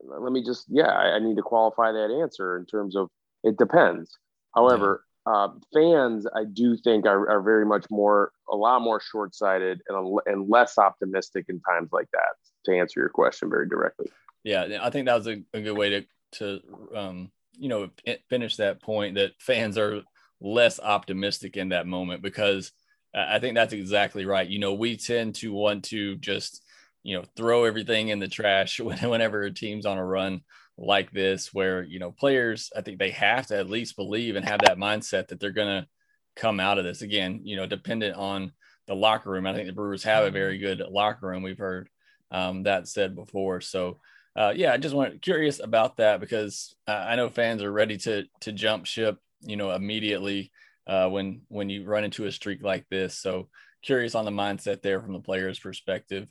let 0.00 0.32
me 0.32 0.44
just, 0.44 0.66
yeah, 0.68 0.88
I, 0.88 1.16
I 1.16 1.18
need 1.18 1.36
to 1.36 1.42
qualify 1.42 1.92
that 1.92 2.10
answer 2.22 2.56
in 2.56 2.66
terms 2.66 2.96
of 2.96 3.08
it 3.42 3.56
depends. 3.58 4.16
However, 4.54 5.04
yeah. 5.26 5.32
uh, 5.32 5.48
fans, 5.74 6.26
I 6.34 6.44
do 6.44 6.76
think 6.76 7.06
are, 7.06 7.28
are 7.28 7.42
very 7.42 7.64
much 7.64 7.86
more, 7.90 8.32
a 8.50 8.56
lot 8.56 8.82
more 8.82 9.00
short 9.00 9.34
sighted 9.34 9.80
and, 9.88 10.20
and 10.26 10.48
less 10.48 10.78
optimistic 10.78 11.46
in 11.48 11.60
times 11.60 11.90
like 11.92 12.08
that. 12.12 12.36
To 12.64 12.78
answer 12.78 13.00
your 13.00 13.08
question 13.08 13.50
very 13.50 13.68
directly. 13.68 14.10
Yeah, 14.44 14.78
I 14.80 14.90
think 14.90 15.06
that 15.06 15.16
was 15.16 15.26
a, 15.26 15.42
a 15.52 15.60
good 15.60 15.76
way 15.76 15.90
to 15.90 16.04
to 16.32 16.60
um, 16.94 17.30
you 17.58 17.68
know 17.68 17.90
finish 18.28 18.56
that 18.56 18.82
point 18.82 19.16
that 19.16 19.32
fans 19.38 19.78
are 19.78 20.02
less 20.40 20.80
optimistic 20.80 21.56
in 21.56 21.70
that 21.70 21.86
moment 21.86 22.22
because 22.22 22.72
I 23.14 23.38
think 23.38 23.54
that's 23.54 23.72
exactly 23.72 24.24
right. 24.24 24.48
You 24.48 24.58
know, 24.58 24.74
we 24.74 24.96
tend 24.96 25.34
to 25.36 25.52
want 25.52 25.84
to 25.86 26.16
just 26.16 26.62
you 27.02 27.16
know 27.16 27.24
throw 27.36 27.64
everything 27.64 28.08
in 28.08 28.18
the 28.18 28.28
trash 28.28 28.80
whenever 28.80 29.42
a 29.42 29.52
team's 29.52 29.86
on 29.86 29.98
a 29.98 30.04
run 30.04 30.42
like 30.78 31.10
this 31.10 31.52
where 31.52 31.82
you 31.82 31.98
know 31.98 32.10
players 32.10 32.70
i 32.76 32.80
think 32.80 32.98
they 32.98 33.10
have 33.10 33.46
to 33.46 33.56
at 33.56 33.68
least 33.68 33.96
believe 33.96 34.36
and 34.36 34.48
have 34.48 34.60
that 34.60 34.78
mindset 34.78 35.28
that 35.28 35.38
they're 35.38 35.50
going 35.50 35.82
to 35.82 35.86
come 36.34 36.58
out 36.58 36.78
of 36.78 36.84
this 36.84 37.02
again 37.02 37.40
you 37.44 37.56
know 37.56 37.66
dependent 37.66 38.16
on 38.16 38.52
the 38.86 38.94
locker 38.94 39.30
room 39.30 39.46
i 39.46 39.52
think 39.52 39.66
the 39.66 39.72
brewers 39.72 40.02
have 40.02 40.24
a 40.24 40.30
very 40.30 40.58
good 40.58 40.82
locker 40.90 41.26
room 41.26 41.42
we've 41.42 41.58
heard 41.58 41.88
um, 42.32 42.64
that 42.64 42.88
said 42.88 43.14
before 43.14 43.60
so 43.60 43.98
uh, 44.34 44.52
yeah, 44.56 44.72
I 44.72 44.78
just 44.78 44.94
want 44.94 45.20
curious 45.20 45.60
about 45.60 45.98
that 45.98 46.20
because 46.20 46.74
uh, 46.88 46.92
I 46.92 47.16
know 47.16 47.28
fans 47.28 47.62
are 47.62 47.72
ready 47.72 47.98
to 47.98 48.24
to 48.40 48.52
jump 48.52 48.86
ship, 48.86 49.18
you 49.42 49.56
know, 49.56 49.72
immediately 49.72 50.52
uh, 50.86 51.08
when 51.08 51.42
when 51.48 51.68
you 51.68 51.84
run 51.84 52.04
into 52.04 52.24
a 52.24 52.32
streak 52.32 52.62
like 52.62 52.86
this. 52.88 53.18
So 53.18 53.48
curious 53.82 54.14
on 54.14 54.24
the 54.24 54.30
mindset 54.30 54.80
there 54.80 55.00
from 55.00 55.12
the 55.12 55.20
players' 55.20 55.58
perspective. 55.58 56.28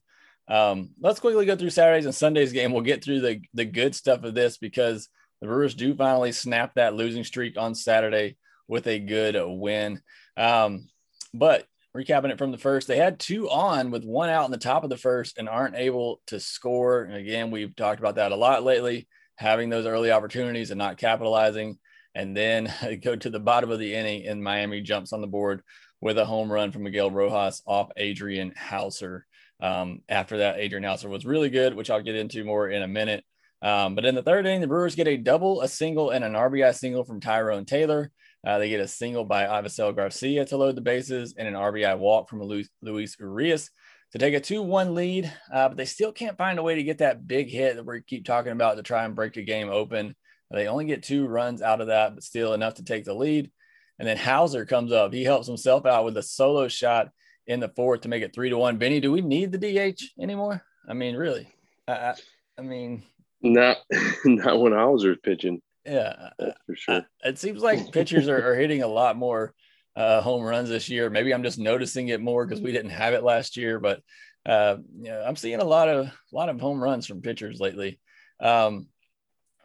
Um, 0.47 0.89
let's 0.99 1.19
quickly 1.19 1.45
go 1.45 1.55
through 1.55 1.69
Saturdays 1.69 2.05
and 2.05 2.15
Sundays 2.15 2.51
game. 2.51 2.73
We'll 2.73 2.81
get 2.81 3.03
through 3.03 3.21
the 3.21 3.41
the 3.53 3.65
good 3.65 3.93
stuff 3.93 4.23
of 4.23 4.33
this 4.33 4.57
because 4.57 5.07
the 5.39 5.47
Brewers 5.47 5.75
do 5.75 5.93
finally 5.93 6.31
snap 6.31 6.75
that 6.75 6.95
losing 6.95 7.23
streak 7.23 7.57
on 7.57 7.75
Saturday 7.75 8.37
with 8.67 8.87
a 8.87 8.97
good 8.97 9.35
win. 9.39 10.01
Um, 10.35 10.87
but 11.35 11.67
recapping 11.95 12.31
it 12.31 12.37
from 12.37 12.51
the 12.51 12.57
first, 12.57 12.87
they 12.87 12.97
had 12.97 13.19
two 13.19 13.49
on 13.49 13.91
with 13.91 14.05
one 14.05 14.29
out 14.29 14.45
in 14.45 14.51
the 14.51 14.57
top 14.57 14.83
of 14.83 14.89
the 14.89 14.97
first 14.97 15.37
and 15.37 15.49
aren't 15.49 15.75
able 15.75 16.21
to 16.27 16.39
score. 16.39 17.03
And 17.03 17.15
again, 17.15 17.51
we've 17.51 17.75
talked 17.75 17.99
about 17.99 18.15
that 18.15 18.31
a 18.31 18.35
lot 18.35 18.63
lately, 18.63 19.07
having 19.35 19.69
those 19.69 19.85
early 19.85 20.11
opportunities 20.11 20.71
and 20.71 20.77
not 20.77 20.97
capitalizing. 20.97 21.77
And 22.15 22.35
then 22.35 22.73
go 23.03 23.15
to 23.15 23.29
the 23.29 23.39
bottom 23.39 23.71
of 23.71 23.79
the 23.79 23.93
inning, 23.93 24.27
and 24.27 24.43
Miami 24.43 24.81
jumps 24.81 25.13
on 25.13 25.21
the 25.21 25.27
board 25.27 25.61
with 25.99 26.17
a 26.17 26.25
home 26.25 26.51
run 26.51 26.71
from 26.71 26.83
Miguel 26.83 27.11
Rojas 27.11 27.61
off 27.65 27.91
Adrian 27.97 28.53
Houser. 28.55 29.25
Um, 29.61 30.01
after 30.09 30.39
that, 30.39 30.57
Adrian 30.57 30.83
Houser 30.83 31.09
was 31.09 31.25
really 31.25 31.49
good, 31.49 31.75
which 31.75 31.89
I'll 31.89 32.01
get 32.01 32.15
into 32.15 32.43
more 32.43 32.69
in 32.69 32.81
a 32.81 32.87
minute. 32.87 33.23
Um, 33.61 33.93
but 33.93 34.05
in 34.05 34.15
the 34.15 34.23
third 34.23 34.47
inning, 34.47 34.61
the 34.61 34.67
Brewers 34.67 34.95
get 34.95 35.07
a 35.07 35.17
double, 35.17 35.61
a 35.61 35.67
single, 35.67 36.09
and 36.09 36.23
an 36.23 36.33
RBI 36.33 36.73
single 36.73 37.03
from 37.03 37.19
Tyrone 37.19 37.65
Taylor. 37.65 38.11
Uh, 38.45 38.57
they 38.57 38.69
get 38.69 38.79
a 38.79 38.87
single 38.87 39.23
by 39.23 39.45
Avisail 39.45 39.95
Garcia 39.95 40.45
to 40.45 40.57
load 40.57 40.75
the 40.75 40.81
bases 40.81 41.35
and 41.37 41.47
an 41.47 41.53
RBI 41.53 41.97
walk 41.97 42.29
from 42.29 42.41
Luis, 42.41 42.69
Luis 42.81 43.15
Urias 43.19 43.69
to 44.11 44.17
take 44.17 44.33
a 44.33 44.39
2 44.39 44.61
1 44.61 44.95
lead. 44.95 45.31
Uh, 45.53 45.69
but 45.69 45.77
they 45.77 45.85
still 45.85 46.11
can't 46.11 46.37
find 46.37 46.57
a 46.59 46.63
way 46.63 46.75
to 46.75 46.83
get 46.83 46.99
that 46.99 47.27
big 47.27 47.49
hit 47.49 47.75
that 47.75 47.85
we 47.85 48.01
keep 48.01 48.25
talking 48.25 48.51
about 48.51 48.77
to 48.77 48.83
try 48.83 49.05
and 49.05 49.15
break 49.15 49.33
the 49.33 49.43
game 49.43 49.69
open. 49.69 50.15
They 50.49 50.67
only 50.67 50.85
get 50.85 51.03
two 51.03 51.27
runs 51.27 51.61
out 51.61 51.81
of 51.81 51.87
that, 51.87 52.13
but 52.13 52.23
still 52.23 52.53
enough 52.53 52.75
to 52.75 52.83
take 52.83 53.05
the 53.05 53.13
lead. 53.13 53.51
And 53.99 54.07
then 54.07 54.17
Houser 54.17 54.65
comes 54.65 54.91
up. 54.91 55.13
He 55.13 55.23
helps 55.23 55.47
himself 55.47 55.85
out 55.85 56.03
with 56.03 56.17
a 56.17 56.23
solo 56.23 56.67
shot 56.67 57.09
in 57.47 57.59
the 57.59 57.69
fourth 57.69 58.01
to 58.01 58.09
make 58.09 58.23
it 58.23 58.33
three 58.33 58.49
to 58.49 58.57
one. 58.57 58.77
Vinny, 58.77 58.99
do 58.99 59.11
we 59.11 59.21
need 59.21 59.51
the 59.51 59.57
DH 59.57 60.01
anymore? 60.21 60.63
I 60.89 60.93
mean, 60.93 61.15
really? 61.15 61.47
I, 61.87 62.15
I 62.57 62.61
mean, 62.61 63.03
not 63.41 63.77
not 64.25 64.59
when 64.59 64.73
Houser's 64.73 65.17
pitching. 65.23 65.61
Yeah, 65.85 66.29
for 66.37 66.75
sure. 66.75 67.05
It 67.23 67.39
seems 67.39 67.61
like 67.61 67.91
pitchers 67.93 68.27
are, 68.27 68.51
are 68.51 68.55
hitting 68.55 68.83
a 68.83 68.87
lot 68.87 69.17
more 69.17 69.53
uh, 69.95 70.21
home 70.21 70.43
runs 70.43 70.69
this 70.69 70.89
year. 70.89 71.09
Maybe 71.09 71.33
I'm 71.33 71.43
just 71.43 71.59
noticing 71.59 72.09
it 72.09 72.21
more 72.21 72.45
because 72.45 72.61
we 72.61 72.71
didn't 72.71 72.91
have 72.91 73.13
it 73.13 73.23
last 73.23 73.57
year, 73.57 73.79
but 73.79 74.01
uh, 74.45 74.77
yeah, 74.99 75.23
I'm 75.25 75.35
seeing 75.35 75.59
a 75.59 75.65
lot 75.65 75.89
of 75.89 76.07
a 76.07 76.13
lot 76.31 76.49
of 76.49 76.59
home 76.59 76.81
runs 76.81 77.05
from 77.05 77.21
pitchers 77.21 77.59
lately. 77.59 77.99
Um, 78.39 78.87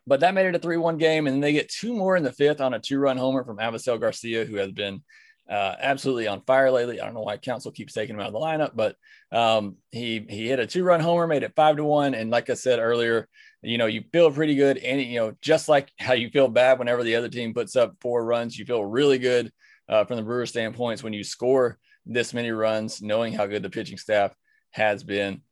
but 0.06 0.20
that 0.20 0.34
made 0.34 0.46
it 0.46 0.54
a 0.54 0.58
three-one 0.58 0.98
game, 0.98 1.26
and 1.26 1.42
they 1.42 1.52
get 1.52 1.68
two 1.68 1.94
more 1.94 2.16
in 2.16 2.22
the 2.22 2.32
fifth 2.32 2.60
on 2.60 2.74
a 2.74 2.78
two-run 2.78 3.16
homer 3.16 3.44
from 3.44 3.58
Avisail 3.58 4.00
Garcia, 4.00 4.44
who 4.44 4.56
has 4.56 4.70
been 4.70 5.02
uh, 5.50 5.74
absolutely 5.80 6.26
on 6.26 6.42
fire 6.42 6.70
lately. 6.70 7.00
I 7.00 7.04
don't 7.04 7.14
know 7.14 7.22
why 7.22 7.36
Counsell 7.36 7.72
keeps 7.72 7.92
taking 7.92 8.16
him 8.16 8.20
out 8.20 8.28
of 8.28 8.32
the 8.32 8.40
lineup, 8.40 8.72
but 8.74 8.96
um, 9.32 9.76
he 9.90 10.24
he 10.28 10.48
hit 10.48 10.58
a 10.58 10.66
two-run 10.66 11.00
homer, 11.00 11.26
made 11.26 11.42
it 11.42 11.54
five 11.56 11.76
to 11.76 11.84
one, 11.84 12.14
and 12.14 12.30
like 12.30 12.50
I 12.50 12.54
said 12.54 12.78
earlier, 12.78 13.28
you 13.62 13.78
know, 13.78 13.86
you 13.86 14.04
feel 14.12 14.30
pretty 14.30 14.54
good. 14.54 14.78
And, 14.78 15.00
you 15.00 15.18
know, 15.18 15.34
just 15.40 15.68
like 15.68 15.90
how 15.98 16.12
you 16.12 16.30
feel 16.30 16.48
bad 16.48 16.78
whenever 16.78 17.02
the 17.02 17.16
other 17.16 17.28
team 17.28 17.52
puts 17.52 17.74
up 17.74 17.96
four 18.00 18.24
runs, 18.24 18.58
you 18.58 18.64
feel 18.64 18.84
really 18.84 19.18
good 19.18 19.52
uh, 19.88 20.04
from 20.04 20.16
the 20.16 20.22
Brewers 20.22 20.50
standpoints 20.50 21.02
when 21.02 21.12
you 21.12 21.24
score 21.24 21.78
this 22.04 22.32
many 22.32 22.50
runs, 22.50 23.02
knowing 23.02 23.32
how 23.32 23.46
good 23.46 23.62
the 23.62 23.70
pitching 23.70 23.98
staff 23.98 24.34
has 24.70 25.02
been. 25.02 25.42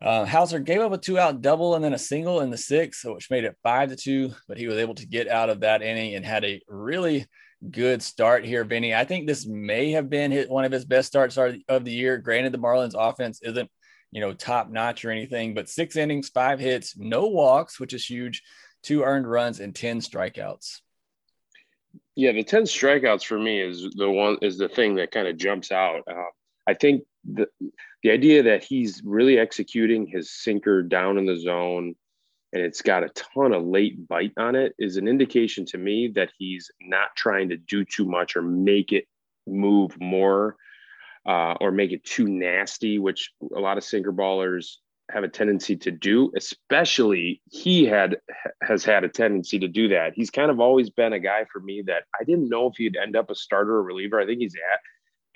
Uh, 0.00 0.24
Houser 0.24 0.60
gave 0.60 0.80
up 0.80 0.92
a 0.92 0.98
two 0.98 1.18
out 1.18 1.40
double 1.40 1.74
and 1.74 1.82
then 1.82 1.94
a 1.94 1.98
single 1.98 2.40
in 2.40 2.50
the 2.50 2.58
sixth, 2.58 3.04
which 3.04 3.30
made 3.30 3.44
it 3.44 3.56
five 3.62 3.88
to 3.88 3.96
two, 3.96 4.32
but 4.46 4.58
he 4.58 4.66
was 4.66 4.76
able 4.76 4.94
to 4.94 5.06
get 5.06 5.28
out 5.28 5.50
of 5.50 5.60
that 5.60 5.82
inning 5.82 6.14
and 6.14 6.24
had 6.24 6.44
a 6.44 6.60
really 6.68 7.26
good 7.70 8.02
start 8.02 8.44
here, 8.44 8.64
Vinny. 8.64 8.94
I 8.94 9.04
think 9.04 9.26
this 9.26 9.46
may 9.46 9.92
have 9.92 10.08
been 10.08 10.30
his, 10.30 10.48
one 10.48 10.64
of 10.64 10.72
his 10.72 10.84
best 10.84 11.08
starts 11.08 11.36
of 11.36 11.84
the 11.84 11.92
year. 11.92 12.18
Granted, 12.18 12.52
the 12.52 12.58
Marlins 12.58 12.94
offense 12.96 13.40
isn't 13.42 13.70
you 14.10 14.20
know, 14.20 14.32
top 14.32 14.70
notch 14.70 15.04
or 15.04 15.10
anything, 15.10 15.54
but 15.54 15.68
six 15.68 15.96
innings, 15.96 16.28
five 16.28 16.58
hits, 16.58 16.96
no 16.96 17.26
walks, 17.26 17.78
which 17.78 17.92
is 17.92 18.04
huge, 18.04 18.42
two 18.82 19.02
earned 19.02 19.30
runs, 19.30 19.60
and 19.60 19.74
10 19.74 20.00
strikeouts. 20.00 20.80
Yeah, 22.16 22.32
the 22.32 22.42
10 22.42 22.64
strikeouts 22.64 23.24
for 23.24 23.38
me 23.38 23.60
is 23.60 23.86
the 23.96 24.10
one 24.10 24.38
is 24.42 24.58
the 24.58 24.68
thing 24.68 24.96
that 24.96 25.10
kind 25.10 25.28
of 25.28 25.36
jumps 25.36 25.70
out. 25.70 26.02
Uh, 26.10 26.24
I 26.66 26.74
think 26.74 27.04
the 27.24 27.46
the 28.02 28.10
idea 28.10 28.44
that 28.44 28.64
he's 28.64 29.02
really 29.04 29.38
executing 29.38 30.06
his 30.06 30.30
sinker 30.30 30.82
down 30.82 31.18
in 31.18 31.26
the 31.26 31.38
zone 31.38 31.94
and 32.52 32.62
it's 32.62 32.82
got 32.82 33.04
a 33.04 33.10
ton 33.10 33.52
of 33.52 33.64
late 33.64 34.08
bite 34.08 34.32
on 34.38 34.54
it 34.54 34.74
is 34.78 34.96
an 34.96 35.06
indication 35.06 35.66
to 35.66 35.78
me 35.78 36.08
that 36.14 36.30
he's 36.38 36.70
not 36.80 37.14
trying 37.16 37.50
to 37.50 37.56
do 37.56 37.84
too 37.84 38.06
much 38.06 38.36
or 38.36 38.42
make 38.42 38.92
it 38.92 39.06
move 39.46 39.98
more 40.00 40.56
uh, 41.26 41.54
or 41.60 41.70
make 41.70 41.92
it 41.92 42.04
too 42.04 42.26
nasty, 42.26 42.98
which 42.98 43.32
a 43.54 43.60
lot 43.60 43.76
of 43.76 43.84
sinker 43.84 44.12
ballers 44.12 44.76
have 45.10 45.24
a 45.24 45.28
tendency 45.28 45.76
to 45.76 45.90
do. 45.90 46.30
Especially 46.36 47.42
he 47.50 47.84
had 47.84 48.16
has 48.62 48.84
had 48.84 49.04
a 49.04 49.08
tendency 49.08 49.58
to 49.58 49.68
do 49.68 49.88
that. 49.88 50.12
He's 50.14 50.30
kind 50.30 50.50
of 50.50 50.60
always 50.60 50.90
been 50.90 51.12
a 51.12 51.20
guy 51.20 51.44
for 51.52 51.60
me 51.60 51.82
that 51.86 52.04
I 52.18 52.24
didn't 52.24 52.48
know 52.48 52.68
if 52.68 52.76
he'd 52.76 52.96
end 52.96 53.16
up 53.16 53.30
a 53.30 53.34
starter 53.34 53.76
or 53.76 53.82
reliever. 53.82 54.18
I 54.18 54.26
think 54.26 54.40
he's 54.40 54.54
at, 54.54 54.80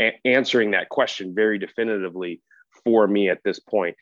a- 0.05 0.29
answering 0.29 0.71
that 0.71 0.89
question 0.89 1.35
very 1.35 1.59
definitively 1.59 2.41
for 2.85 3.07
me 3.07 3.29
at 3.29 3.43
this 3.45 3.59
point. 3.59 3.97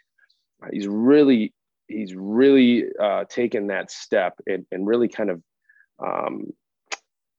He's 0.73 0.87
really 0.87 1.55
he's 1.91 2.15
really 2.15 2.85
uh, 3.01 3.25
taken 3.25 3.69
that 3.69 3.91
step 3.91 4.41
and, 4.47 4.67
and 4.71 4.87
really 4.87 5.09
kind 5.09 5.31
of 5.31 5.43
um, 6.05 6.53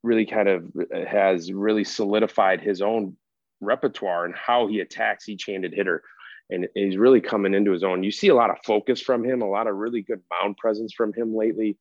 really 0.04 0.26
kind 0.26 0.50
of 0.50 0.72
has 1.08 1.52
really 1.52 1.84
solidified 1.84 2.62
his 2.62 2.82
own 2.82 3.16
repertoire 3.60 4.26
and 4.26 4.36
how 4.36 4.68
he 4.68 4.80
attacks 4.80 5.30
each 5.30 5.46
handed 5.46 5.74
hitter. 5.74 6.04
And 6.50 6.68
he's 6.76 6.98
really 6.98 7.22
coming 7.22 7.54
into 7.54 7.72
his 7.72 7.84
own. 7.84 8.04
You 8.04 8.12
see 8.12 8.28
a 8.28 8.36
lot 8.36 8.50
of 8.50 8.58
focus 8.66 9.00
from 9.02 9.24
him, 9.24 9.42
a 9.42 9.50
lot 9.50 9.68
of 9.68 9.76
really 9.76 10.02
good 10.02 10.22
mound 10.30 10.58
presence 10.58 10.94
from 10.94 11.14
him 11.14 11.36
lately. 11.36 11.78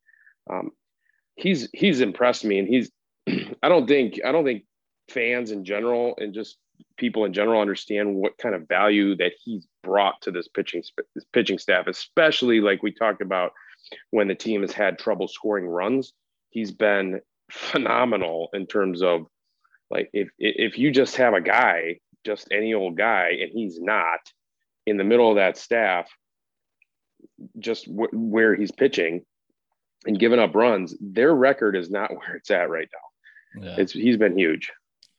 Um, 0.49 0.71
he's 1.35 1.69
he's 1.73 2.01
impressed 2.01 2.45
me, 2.45 2.59
and 2.61 2.69
he's 2.69 2.91
I 3.63 3.69
don't 3.69 3.89
think 3.89 4.21
I 4.25 4.31
don't 4.31 4.45
think 4.45 4.65
fans 5.09 5.51
in 5.51 5.65
general 5.65 6.15
and 6.19 6.33
just 6.33 6.57
people 6.97 7.25
in 7.25 7.33
general 7.33 7.61
understand 7.61 8.15
what 8.15 8.39
kind 8.39 8.55
of 8.55 8.69
value 8.69 9.17
that 9.17 9.33
he's 9.43 9.67
brought 9.83 10.21
to 10.23 10.31
this 10.31 10.49
pitching 10.49 10.83
this 11.15 11.25
pitching 11.33 11.59
staff, 11.59 11.87
especially 11.87 12.61
like 12.61 12.83
we 12.83 12.93
talked 12.93 13.23
about 13.23 13.53
when 14.11 14.29
the 14.29 14.35
team 14.35 14.63
has 14.63 14.73
had 14.73 14.99
trouble 14.99 15.29
scoring 15.29 15.67
runs. 15.67 16.13
He's 16.51 16.73
been 16.73 17.21
phenomenal 17.51 18.51
in 18.55 18.67
terms 18.67 19.03
of 19.03 19.27
Like 19.91 20.11
if 20.13 20.29
if 20.39 20.79
you 20.79 20.91
just 20.93 21.17
have 21.17 21.35
a 21.35 21.41
guy, 21.41 21.99
just 22.25 22.49
any 22.53 22.75
old 22.75 22.97
guy, 22.97 23.39
and 23.41 23.51
he's 23.53 23.81
not 23.81 24.21
in 24.87 24.97
the 24.97 25.05
middle 25.05 25.31
of 25.31 25.37
that 25.37 25.57
staff, 25.57 26.09
just 27.59 27.87
w- 27.87 28.11
where 28.13 28.55
he's 28.55 28.71
pitching 28.73 29.25
and 30.07 30.19
giving 30.19 30.39
up 30.41 30.55
runs, 30.55 30.95
their 31.01 31.35
record 31.35 31.77
is 31.77 31.91
not 31.91 32.11
where 32.17 32.37
it's 32.37 32.51
at 32.51 32.71
right 32.71 32.89
now. 32.93 33.65
Yeah. 33.67 33.75
It's 33.79 33.93
he's 33.93 34.17
been 34.17 34.39
huge. 34.39 34.71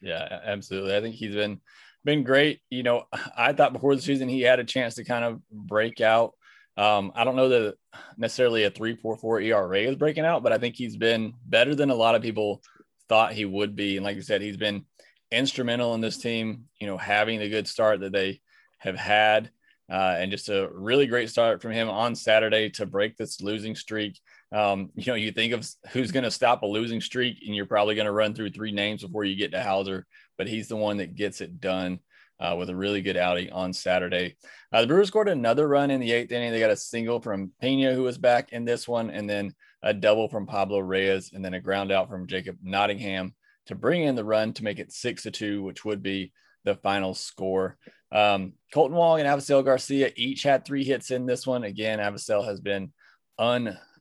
Yeah, 0.01 0.39
absolutely. 0.45 0.95
I 0.95 1.01
think 1.01 1.15
he's 1.15 1.35
been 1.35 1.61
been 2.03 2.23
great. 2.23 2.61
You 2.69 2.83
know, 2.83 3.05
I 3.37 3.53
thought 3.53 3.73
before 3.73 3.95
the 3.95 4.01
season 4.01 4.29
he 4.29 4.41
had 4.41 4.59
a 4.59 4.63
chance 4.63 4.95
to 4.95 5.03
kind 5.03 5.25
of 5.25 5.41
break 5.49 6.01
out. 6.01 6.33
Um, 6.77 7.11
I 7.15 7.23
don't 7.23 7.35
know 7.35 7.49
that 7.49 7.75
necessarily 8.17 8.63
a 8.63 8.71
3.44 8.71 9.45
ERA 9.45 9.79
is 9.79 9.95
breaking 9.95 10.25
out, 10.25 10.41
but 10.41 10.53
I 10.53 10.57
think 10.57 10.75
he's 10.75 10.97
been 10.97 11.33
better 11.45 11.75
than 11.75 11.89
a 11.89 11.95
lot 11.95 12.15
of 12.15 12.21
people 12.21 12.61
thought 13.09 13.33
he 13.33 13.45
would 13.45 13.75
be. 13.75 13.97
And 13.97 14.05
like 14.05 14.15
you 14.15 14.21
said, 14.21 14.41
he's 14.41 14.57
been 14.57 14.85
instrumental 15.31 15.93
in 15.95 16.01
this 16.01 16.17
team, 16.17 16.65
you 16.79 16.87
know, 16.87 16.97
having 16.97 17.39
the 17.39 17.49
good 17.49 17.67
start 17.67 17.99
that 18.01 18.13
they 18.13 18.41
have 18.79 18.95
had. 18.95 19.51
Uh, 19.91 20.15
and 20.17 20.31
just 20.31 20.47
a 20.47 20.69
really 20.71 21.05
great 21.05 21.29
start 21.29 21.61
from 21.61 21.71
him 21.71 21.89
on 21.89 22.15
Saturday 22.15 22.69
to 22.69 22.85
break 22.85 23.17
this 23.17 23.41
losing 23.41 23.75
streak. 23.75 24.17
Um, 24.51 24.89
you 24.95 25.05
know, 25.07 25.15
you 25.15 25.31
think 25.31 25.53
of 25.53 25.67
who's 25.91 26.11
going 26.11 26.23
to 26.23 26.31
stop 26.31 26.63
a 26.63 26.67
losing 26.67 27.01
streak, 27.01 27.37
and 27.45 27.55
you're 27.55 27.65
probably 27.65 27.95
going 27.95 28.05
to 28.05 28.11
run 28.11 28.33
through 28.33 28.51
three 28.51 28.71
names 28.71 29.01
before 29.01 29.23
you 29.23 29.35
get 29.35 29.51
to 29.51 29.61
Houser, 29.61 30.05
but 30.37 30.47
he's 30.47 30.67
the 30.67 30.75
one 30.75 30.97
that 30.97 31.15
gets 31.15 31.41
it 31.41 31.61
done 31.61 31.99
uh, 32.39 32.55
with 32.57 32.69
a 32.69 32.75
really 32.75 33.01
good 33.01 33.17
outing 33.17 33.51
on 33.51 33.71
Saturday. 33.71 34.35
Uh, 34.73 34.81
the 34.81 34.87
Brewers 34.87 35.07
scored 35.07 35.29
another 35.29 35.67
run 35.67 35.91
in 35.91 36.01
the 36.01 36.11
eighth 36.11 36.31
inning. 36.31 36.51
They 36.51 36.59
got 36.59 36.71
a 36.71 36.75
single 36.75 37.21
from 37.21 37.51
Piña, 37.61 37.93
who 37.93 38.03
was 38.03 38.17
back 38.17 38.51
in 38.51 38.65
this 38.65 38.87
one, 38.87 39.09
and 39.09 39.29
then 39.29 39.53
a 39.83 39.93
double 39.93 40.27
from 40.27 40.47
Pablo 40.47 40.79
Reyes, 40.79 41.31
and 41.33 41.45
then 41.45 41.53
a 41.53 41.61
ground 41.61 41.91
out 41.91 42.09
from 42.09 42.27
Jacob 42.27 42.57
Nottingham 42.61 43.33
to 43.67 43.75
bring 43.75 44.03
in 44.03 44.15
the 44.15 44.23
run 44.23 44.53
to 44.53 44.63
make 44.63 44.79
it 44.79 44.91
six 44.91 45.23
to 45.23 45.31
two, 45.31 45.63
which 45.63 45.85
would 45.85 46.03
be 46.03 46.33
the 46.63 46.75
final 46.75 47.13
score. 47.13 47.77
Um, 48.11 48.53
Kolten 48.73 48.91
Wong 48.91 49.19
and 49.19 49.29
Avisail 49.29 49.63
Garcia 49.63 50.11
each 50.15 50.43
had 50.43 50.65
three 50.65 50.83
hits 50.83 51.11
in 51.11 51.25
this 51.25 51.47
one. 51.47 51.63
Again, 51.63 51.99
Avisail 51.99 52.45
has 52.45 52.59
been 52.59 52.91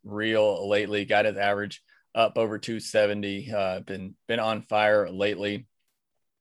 unreal 0.05 0.69
lately. 0.69 1.05
Got 1.05 1.25
his 1.25 1.37
average 1.37 1.83
up 2.15 2.37
over 2.37 2.59
270. 2.59 3.53
Uh, 3.53 3.81
been 3.81 4.15
been 4.29 4.41
on 4.41 4.63
fire 4.63 5.11
lately. 5.11 5.67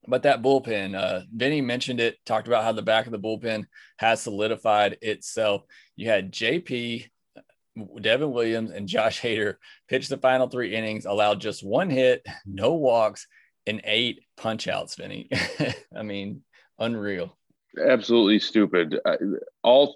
But 0.08 0.24
that 0.24 0.42
bullpen, 0.42 0.96
uh, 0.96 1.22
Vinny 1.32 1.62
mentioned 1.62 2.00
it, 2.00 2.18
talked 2.26 2.48
about 2.48 2.64
how 2.64 2.72
the 2.72 2.82
back 2.82 3.06
of 3.06 3.12
the 3.12 3.20
bullpen 3.20 3.66
has 3.98 4.22
solidified 4.22 4.98
itself. 5.02 5.64
You 5.96 6.10
had 6.10 6.32
JP, 6.32 7.06
Devin 8.02 8.32
Williams, 8.32 8.72
and 8.72 8.88
Josh 8.88 9.22
Hader 9.22 9.56
pitch 9.88 10.08
the 10.08 10.18
final 10.18 10.48
three 10.48 10.74
innings, 10.74 11.06
allowed 11.06 11.42
just 11.42 11.64
one 11.64 11.90
hit, 11.90 12.26
no 12.46 12.74
walks, 12.74 13.28
and 13.68 13.82
eight 13.84 14.22
punch 14.38 14.68
outs, 14.68 14.96
Vinny. 14.96 15.30
I 15.96 16.04
mean, 16.04 16.44
unreal. 16.80 17.38
Absolutely 17.88 18.40
stupid. 18.40 19.00
Uh, 19.06 19.18
all, 19.64 19.96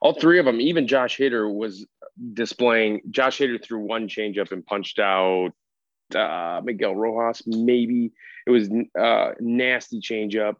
all 0.00 0.14
three 0.14 0.38
of 0.38 0.46
them, 0.46 0.60
even 0.60 0.86
Josh 0.86 1.18
Hader 1.18 1.52
was 1.52 1.86
displaying. 2.34 3.00
Josh 3.10 3.38
Hader 3.38 3.62
threw 3.62 3.80
one 3.80 4.08
changeup 4.08 4.52
and 4.52 4.64
punched 4.64 4.98
out 4.98 5.52
uh, 6.14 6.60
Miguel 6.64 6.94
Rojas, 6.94 7.42
maybe 7.46 8.12
it 8.46 8.50
was 8.50 8.68
uh, 8.98 9.32
nasty 9.40 10.00
changeup. 10.00 10.56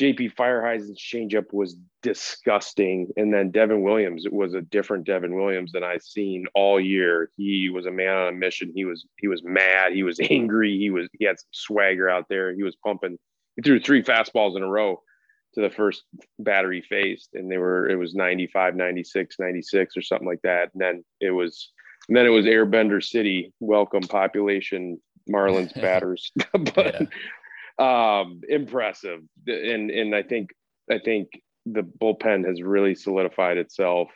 JP 0.00 0.34
Feyereisen's 0.34 0.98
changeup 0.98 1.52
was 1.52 1.76
disgusting, 2.02 3.12
and 3.16 3.32
then 3.32 3.50
Devin 3.50 3.82
Williams 3.82 4.24
it 4.24 4.32
was 4.32 4.54
a 4.54 4.62
different 4.62 5.04
Devin 5.04 5.34
Williams 5.34 5.72
than 5.72 5.84
I've 5.84 6.02
seen 6.02 6.46
all 6.54 6.80
year. 6.80 7.30
He 7.36 7.68
was 7.68 7.84
a 7.84 7.90
man 7.90 8.16
on 8.16 8.28
a 8.28 8.36
mission. 8.36 8.72
He 8.74 8.86
was 8.86 9.06
he 9.18 9.28
was 9.28 9.42
mad. 9.44 9.92
He 9.92 10.02
was 10.02 10.18
angry. 10.30 10.78
He 10.78 10.90
was 10.90 11.08
he 11.18 11.26
had 11.26 11.38
some 11.38 11.48
swagger 11.52 12.08
out 12.08 12.26
there. 12.30 12.54
He 12.54 12.62
was 12.62 12.76
pumping. 12.76 13.18
He 13.56 13.62
threw 13.62 13.80
three 13.80 14.02
fastballs 14.02 14.56
in 14.56 14.62
a 14.62 14.68
row 14.68 15.02
to 15.54 15.60
the 15.60 15.70
first 15.70 16.02
battery 16.38 16.80
faced 16.80 17.30
and 17.34 17.50
they 17.50 17.58
were 17.58 17.88
it 17.88 17.96
was 17.96 18.14
95 18.14 18.74
96 18.74 19.36
96 19.38 19.96
or 19.96 20.02
something 20.02 20.26
like 20.26 20.40
that 20.42 20.70
and 20.72 20.80
then 20.80 21.04
it 21.20 21.30
was 21.30 21.72
and 22.08 22.16
then 22.16 22.26
it 22.26 22.30
was 22.30 22.46
Airbender 22.46 23.02
City, 23.02 23.52
welcome 23.60 24.02
population, 24.02 25.00
Marlins 25.30 25.74
batters. 25.80 26.32
but 26.74 27.08
yeah. 27.78 28.20
um, 28.20 28.40
impressive. 28.48 29.20
And 29.46 29.90
and 29.90 30.14
I 30.14 30.22
think 30.22 30.50
I 30.90 30.98
think 30.98 31.28
the 31.66 31.82
bullpen 31.82 32.46
has 32.46 32.60
really 32.60 32.94
solidified 32.94 33.56
itself. 33.56 34.08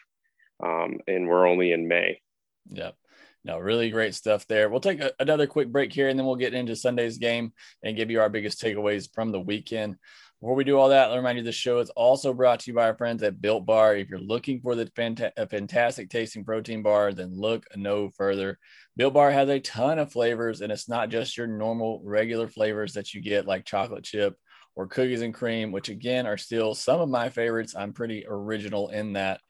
Um, 0.62 0.99
and 1.07 1.29
we're 1.29 1.46
only 1.46 1.72
in 1.72 1.87
May. 1.87 2.20
Yep. 2.70 2.96
No, 3.44 3.59
really 3.59 3.90
great 3.90 4.14
stuff 4.14 4.46
there. 4.49 4.68
We'll 4.68 4.81
take 4.81 5.01
a, 5.01 5.12
another 5.20 5.46
quick 5.46 5.70
break 5.70 5.92
here 5.92 6.09
and 6.09 6.18
then 6.18 6.27
we'll 6.27 6.35
get 6.35 6.55
into 6.55 6.75
Sunday's 6.75 7.18
game 7.18 7.53
and 7.85 7.96
give 7.96 8.11
you 8.11 8.20
our 8.20 8.31
biggest 8.31 8.61
takeaways 8.61 9.09
from 9.14 9.31
the 9.31 9.38
weekend. 9.38 9.96
Before 10.40 10.55
we 10.55 10.64
do 10.64 10.79
all 10.79 10.90
that, 10.90 11.07
let 11.07 11.12
me 11.12 11.16
remind 11.16 11.38
you 11.38 11.44
the 11.44 11.53
show 11.53 11.79
is 11.79 11.88
also 11.90 12.35
brought 12.35 12.61
to 12.61 12.70
you 12.70 12.75
by 12.75 12.88
our 12.88 12.96
friends 12.96 13.22
at 13.22 13.40
Built 13.40 13.64
Bar. 13.64 13.96
If 13.96 14.11
you're 14.11 14.18
looking 14.18 14.61
for 14.61 14.75
the 14.75 14.85
fanta- 14.85 15.33
fantastic 15.49 16.11
tasting 16.11 16.44
protein 16.44 16.83
bar, 16.83 17.14
then 17.14 17.40
look 17.40 17.64
no 17.75 18.11
further. 18.11 18.59
Built 18.99 19.14
Bar 19.14 19.31
has 19.31 19.49
a 19.49 19.61
ton 19.61 19.99
of 19.99 20.12
flavors, 20.12 20.61
and 20.61 20.70
it's 20.70 20.90
not 20.90 21.09
just 21.09 21.38
your 21.38 21.46
normal 21.46 22.03
regular 22.05 22.49
flavors 22.49 22.92
that 22.92 23.14
you 23.14 23.22
get 23.22 23.46
like 23.46 23.64
chocolate 23.64 24.05
chip 24.05 24.37
or 24.75 24.87
cookies 24.87 25.22
and 25.22 25.33
cream, 25.33 25.72
which 25.72 25.88
again 25.88 26.27
are 26.27 26.37
still 26.37 26.75
some 26.75 27.01
of 27.01 27.09
my 27.09 27.31
favorites. 27.31 27.75
I'm 27.75 27.94
pretty 27.94 28.27
original 28.29 28.90
in 28.90 29.14
that. 29.14 29.40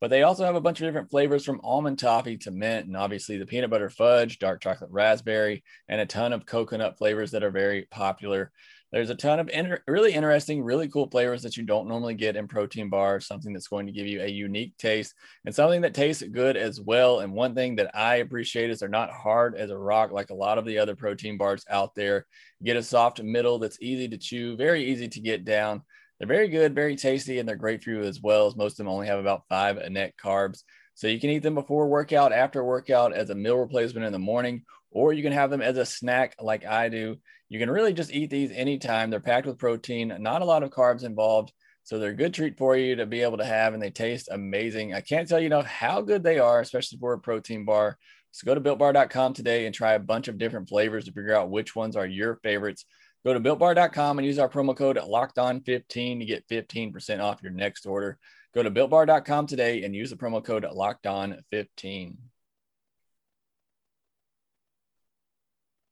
But 0.00 0.10
they 0.10 0.22
also 0.22 0.44
have 0.44 0.54
a 0.54 0.60
bunch 0.60 0.80
of 0.80 0.86
different 0.86 1.10
flavors 1.10 1.44
from 1.44 1.60
almond 1.64 1.98
toffee 1.98 2.36
to 2.38 2.52
mint, 2.52 2.86
and 2.86 2.96
obviously 2.96 3.36
the 3.36 3.46
peanut 3.46 3.70
butter 3.70 3.90
fudge, 3.90 4.38
dark 4.38 4.60
chocolate 4.62 4.90
raspberry, 4.92 5.64
and 5.88 6.00
a 6.00 6.06
ton 6.06 6.32
of 6.32 6.46
coconut 6.46 6.98
flavors 6.98 7.32
that 7.32 7.42
are 7.42 7.50
very 7.50 7.88
popular. 7.90 8.52
There's 8.96 9.10
a 9.10 9.14
ton 9.14 9.40
of 9.40 9.50
inter- 9.50 9.82
really 9.86 10.14
interesting, 10.14 10.64
really 10.64 10.88
cool 10.88 11.10
flavors 11.10 11.42
that 11.42 11.58
you 11.58 11.64
don't 11.64 11.86
normally 11.86 12.14
get 12.14 12.34
in 12.34 12.48
protein 12.48 12.88
bars, 12.88 13.26
something 13.26 13.52
that's 13.52 13.68
going 13.68 13.84
to 13.84 13.92
give 13.92 14.06
you 14.06 14.22
a 14.22 14.26
unique 14.26 14.74
taste 14.78 15.12
and 15.44 15.54
something 15.54 15.82
that 15.82 15.92
tastes 15.92 16.22
good 16.22 16.56
as 16.56 16.80
well. 16.80 17.20
And 17.20 17.34
one 17.34 17.54
thing 17.54 17.76
that 17.76 17.94
I 17.94 18.16
appreciate 18.16 18.70
is 18.70 18.78
they're 18.78 18.88
not 18.88 19.10
hard 19.10 19.54
as 19.54 19.68
a 19.68 19.76
rock 19.76 20.12
like 20.12 20.30
a 20.30 20.34
lot 20.34 20.56
of 20.56 20.64
the 20.64 20.78
other 20.78 20.96
protein 20.96 21.36
bars 21.36 21.62
out 21.68 21.94
there. 21.94 22.24
You 22.58 22.64
get 22.64 22.78
a 22.78 22.82
soft 22.82 23.22
middle 23.22 23.58
that's 23.58 23.82
easy 23.82 24.08
to 24.08 24.16
chew, 24.16 24.56
very 24.56 24.86
easy 24.86 25.08
to 25.08 25.20
get 25.20 25.44
down. 25.44 25.82
They're 26.18 26.26
very 26.26 26.48
good, 26.48 26.74
very 26.74 26.96
tasty, 26.96 27.38
and 27.38 27.46
they're 27.46 27.54
great 27.54 27.84
for 27.84 27.90
you 27.90 28.00
as 28.00 28.22
well, 28.22 28.46
as 28.46 28.56
most 28.56 28.72
of 28.72 28.76
them 28.78 28.88
only 28.88 29.08
have 29.08 29.18
about 29.18 29.42
five 29.50 29.76
net 29.90 30.14
carbs. 30.16 30.62
So 30.94 31.06
you 31.06 31.20
can 31.20 31.28
eat 31.28 31.42
them 31.42 31.54
before 31.54 31.86
workout, 31.86 32.32
after 32.32 32.64
workout, 32.64 33.12
as 33.12 33.28
a 33.28 33.34
meal 33.34 33.58
replacement 33.58 34.06
in 34.06 34.12
the 34.14 34.18
morning, 34.18 34.62
or 34.90 35.12
you 35.12 35.22
can 35.22 35.32
have 35.32 35.50
them 35.50 35.60
as 35.60 35.76
a 35.76 35.84
snack 35.84 36.34
like 36.40 36.64
I 36.64 36.88
do. 36.88 37.18
You 37.48 37.58
can 37.58 37.70
really 37.70 37.92
just 37.92 38.12
eat 38.12 38.30
these 38.30 38.50
anytime. 38.50 39.10
They're 39.10 39.20
packed 39.20 39.46
with 39.46 39.58
protein, 39.58 40.14
not 40.18 40.42
a 40.42 40.46
lot 40.46 40.62
of 40.62 40.70
carbs 40.70 41.04
involved. 41.04 41.52
So 41.84 42.00
they're 42.00 42.10
a 42.10 42.14
good 42.14 42.34
treat 42.34 42.58
for 42.58 42.76
you 42.76 42.96
to 42.96 43.06
be 43.06 43.22
able 43.22 43.38
to 43.38 43.44
have, 43.44 43.72
and 43.72 43.80
they 43.80 43.90
taste 43.90 44.28
amazing. 44.32 44.92
I 44.92 45.00
can't 45.00 45.28
tell 45.28 45.38
you 45.38 45.46
enough 45.46 45.66
how 45.66 46.00
good 46.00 46.24
they 46.24 46.40
are, 46.40 46.60
especially 46.60 46.98
for 46.98 47.12
a 47.12 47.18
protein 47.18 47.64
bar. 47.64 47.96
So 48.32 48.44
go 48.44 48.56
to 48.56 48.60
builtbar.com 48.60 49.34
today 49.34 49.66
and 49.66 49.74
try 49.74 49.92
a 49.92 50.00
bunch 50.00 50.26
of 50.26 50.36
different 50.36 50.68
flavors 50.68 51.04
to 51.04 51.12
figure 51.12 51.34
out 51.34 51.48
which 51.48 51.76
ones 51.76 51.94
are 51.94 52.04
your 52.04 52.40
favorites. 52.42 52.84
Go 53.24 53.34
to 53.34 53.40
builtbar.com 53.40 54.18
and 54.18 54.26
use 54.26 54.40
our 54.40 54.48
promo 54.48 54.76
code 54.76 54.96
LOCKEDON15 54.96 56.18
to 56.18 56.24
get 56.24 56.48
15% 56.48 57.20
off 57.20 57.42
your 57.42 57.52
next 57.52 57.86
order. 57.86 58.18
Go 58.52 58.64
to 58.64 58.70
builtbar.com 58.70 59.46
today 59.46 59.84
and 59.84 59.94
use 59.94 60.10
the 60.10 60.16
promo 60.16 60.44
code 60.44 60.64
LOCKEDON15. 60.64 62.16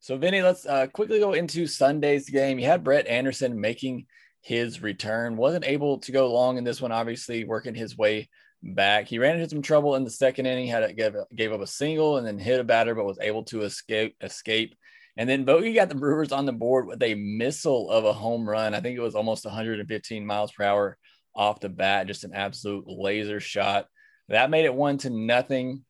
So, 0.05 0.17
Vinny, 0.17 0.43
let's 0.43 0.67
uh, 0.67 0.85
quickly 0.85 1.17
go 1.17 1.33
into 1.33 1.65
Sunday's 1.65 2.29
game. 2.29 2.59
You 2.59 2.67
had 2.67 2.83
Brett 2.83 3.07
Anderson 3.07 3.59
making 3.59 4.05
his 4.39 4.79
return, 4.79 5.35
wasn't 5.35 5.65
able 5.65 5.97
to 5.97 6.11
go 6.11 6.31
long 6.31 6.59
in 6.59 6.63
this 6.63 6.79
one, 6.79 6.91
obviously, 6.91 7.43
working 7.43 7.73
his 7.73 7.97
way 7.97 8.29
back. 8.61 9.07
He 9.07 9.17
ran 9.17 9.39
into 9.39 9.49
some 9.49 9.63
trouble 9.63 9.95
in 9.95 10.03
the 10.03 10.11
second 10.11 10.45
inning, 10.45 10.67
had 10.67 10.83
a, 10.83 10.93
gave, 10.93 11.15
gave 11.35 11.51
up 11.51 11.61
a 11.61 11.65
single 11.65 12.17
and 12.17 12.27
then 12.27 12.37
hit 12.37 12.59
a 12.59 12.63
batter, 12.63 12.93
but 12.93 13.07
was 13.07 13.17
able 13.19 13.45
to 13.45 13.63
escape. 13.63 14.15
escape. 14.21 14.75
And 15.17 15.27
then 15.27 15.43
Bogey 15.43 15.73
got 15.73 15.89
the 15.89 15.95
Brewers 15.95 16.31
on 16.31 16.45
the 16.45 16.53
board 16.53 16.85
with 16.85 17.01
a 17.01 17.15
missile 17.15 17.89
of 17.89 18.05
a 18.05 18.13
home 18.13 18.47
run. 18.47 18.75
I 18.75 18.81
think 18.81 18.95
it 18.95 19.01
was 19.01 19.15
almost 19.15 19.43
115 19.43 20.23
miles 20.23 20.51
per 20.51 20.65
hour 20.65 20.99
off 21.33 21.61
the 21.61 21.69
bat, 21.69 22.05
just 22.05 22.25
an 22.25 22.33
absolute 22.35 22.85
laser 22.85 23.39
shot. 23.39 23.87
That 24.29 24.51
made 24.51 24.65
it 24.65 24.75
one 24.75 24.99
to 24.99 25.09
nothing. 25.09 25.83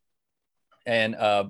And 0.85 1.15
uh, 1.15 1.47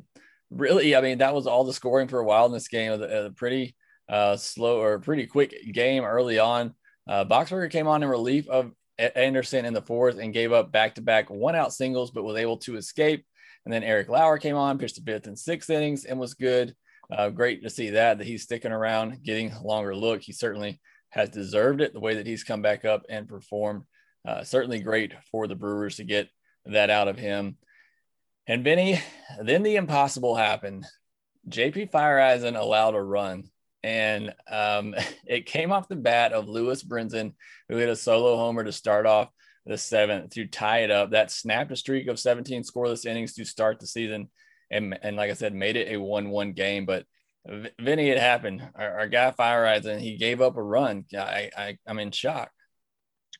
really, 0.55 0.95
I 0.95 1.01
mean, 1.01 1.19
that 1.19 1.35
was 1.35 1.47
all 1.47 1.63
the 1.63 1.73
scoring 1.73 2.07
for 2.07 2.19
a 2.19 2.25
while 2.25 2.45
in 2.45 2.51
this 2.51 2.67
game. 2.67 2.91
It 2.91 2.99
was 2.99 3.25
a, 3.25 3.31
pretty 3.35 3.75
uh, 4.09 4.37
slow 4.37 4.81
or 4.81 4.99
pretty 4.99 5.27
quick 5.27 5.53
game 5.71 6.03
early 6.03 6.39
on. 6.39 6.73
Uh, 7.07 7.25
Boxberger 7.25 7.69
came 7.69 7.87
on 7.87 8.01
in 8.01 8.09
relief 8.09 8.47
of 8.47 8.71
Anderson 8.97 9.65
in 9.65 9.73
the 9.73 9.81
fourth 9.81 10.17
and 10.17 10.33
gave 10.33 10.53
up 10.53 10.71
back 10.71 10.95
to 10.95 11.01
back 11.01 11.29
one 11.29 11.55
out 11.55 11.73
singles, 11.73 12.11
but 12.11 12.23
was 12.23 12.37
able 12.37 12.57
to 12.57 12.77
escape. 12.77 13.25
And 13.65 13.73
then 13.73 13.83
Eric 13.83 14.09
Lauer 14.09 14.37
came 14.37 14.55
on, 14.55 14.77
pitched 14.77 14.95
the 14.95 15.11
fifth 15.11 15.27
and 15.27 15.37
sixth 15.37 15.69
innings 15.69 16.05
and 16.05 16.19
was 16.19 16.33
good. 16.33 16.75
Uh, 17.11 17.29
great 17.29 17.61
to 17.63 17.69
see 17.69 17.91
that, 17.91 18.17
that 18.17 18.27
he's 18.27 18.43
sticking 18.43 18.71
around, 18.71 19.23
getting 19.23 19.51
a 19.51 19.63
longer 19.63 19.95
look. 19.95 20.21
He 20.21 20.33
certainly 20.33 20.79
has 21.09 21.29
deserved 21.29 21.81
it 21.81 21.93
the 21.93 21.99
way 21.99 22.15
that 22.15 22.27
he's 22.27 22.43
come 22.43 22.61
back 22.61 22.85
up 22.85 23.05
and 23.09 23.27
performed. 23.27 23.83
Uh, 24.27 24.43
certainly 24.43 24.79
great 24.79 25.13
for 25.31 25.47
the 25.47 25.55
Brewers 25.55 25.97
to 25.97 26.03
get 26.03 26.29
that 26.65 26.89
out 26.89 27.07
of 27.07 27.17
him. 27.17 27.57
And 28.47 28.63
Vinny, 28.63 29.01
then 29.41 29.63
the 29.63 29.75
impossible 29.75 30.35
happened. 30.35 30.85
JP 31.49 31.91
Feyereisen 31.91 32.59
allowed 32.59 32.95
a 32.95 33.01
run 33.01 33.49
and 33.85 34.33
um, 34.49 34.95
it 35.27 35.45
came 35.45 35.71
off 35.71 35.87
the 35.87 35.95
bat 35.95 36.33
of 36.33 36.49
Lewis 36.49 36.83
Brinson, 36.83 37.33
who 37.69 37.77
hit 37.77 37.87
a 37.87 37.95
solo 37.95 38.35
homer 38.35 38.63
to 38.63 38.71
start 38.71 39.05
off 39.05 39.29
the 39.65 39.77
seventh 39.77 40.31
to 40.31 40.47
tie 40.47 40.79
it 40.79 40.91
up. 40.91 41.11
That 41.11 41.31
snapped 41.31 41.71
a 41.71 41.75
streak 41.75 42.07
of 42.07 42.19
17 42.19 42.63
scoreless 42.63 43.05
innings 43.05 43.33
to 43.35 43.45
start 43.45 43.79
the 43.79 43.87
season, 43.87 44.29
and 44.71 44.97
and 45.01 45.15
like 45.15 45.29
I 45.29 45.35
said, 45.35 45.53
made 45.53 45.75
it 45.75 45.93
a 45.93 45.97
one-one 45.97 46.53
game. 46.53 46.85
But 46.85 47.05
Vinny, 47.79 48.09
it 48.09 48.17
happened. 48.17 48.67
Our, 48.75 49.01
our 49.01 49.07
guy 49.07 49.31
Feyereisen, 49.31 49.99
he 49.99 50.17
gave 50.17 50.41
up 50.41 50.57
a 50.57 50.63
run. 50.63 51.05
I, 51.15 51.51
I 51.55 51.77
I'm 51.87 51.99
in 51.99 52.11
shock. 52.11 52.51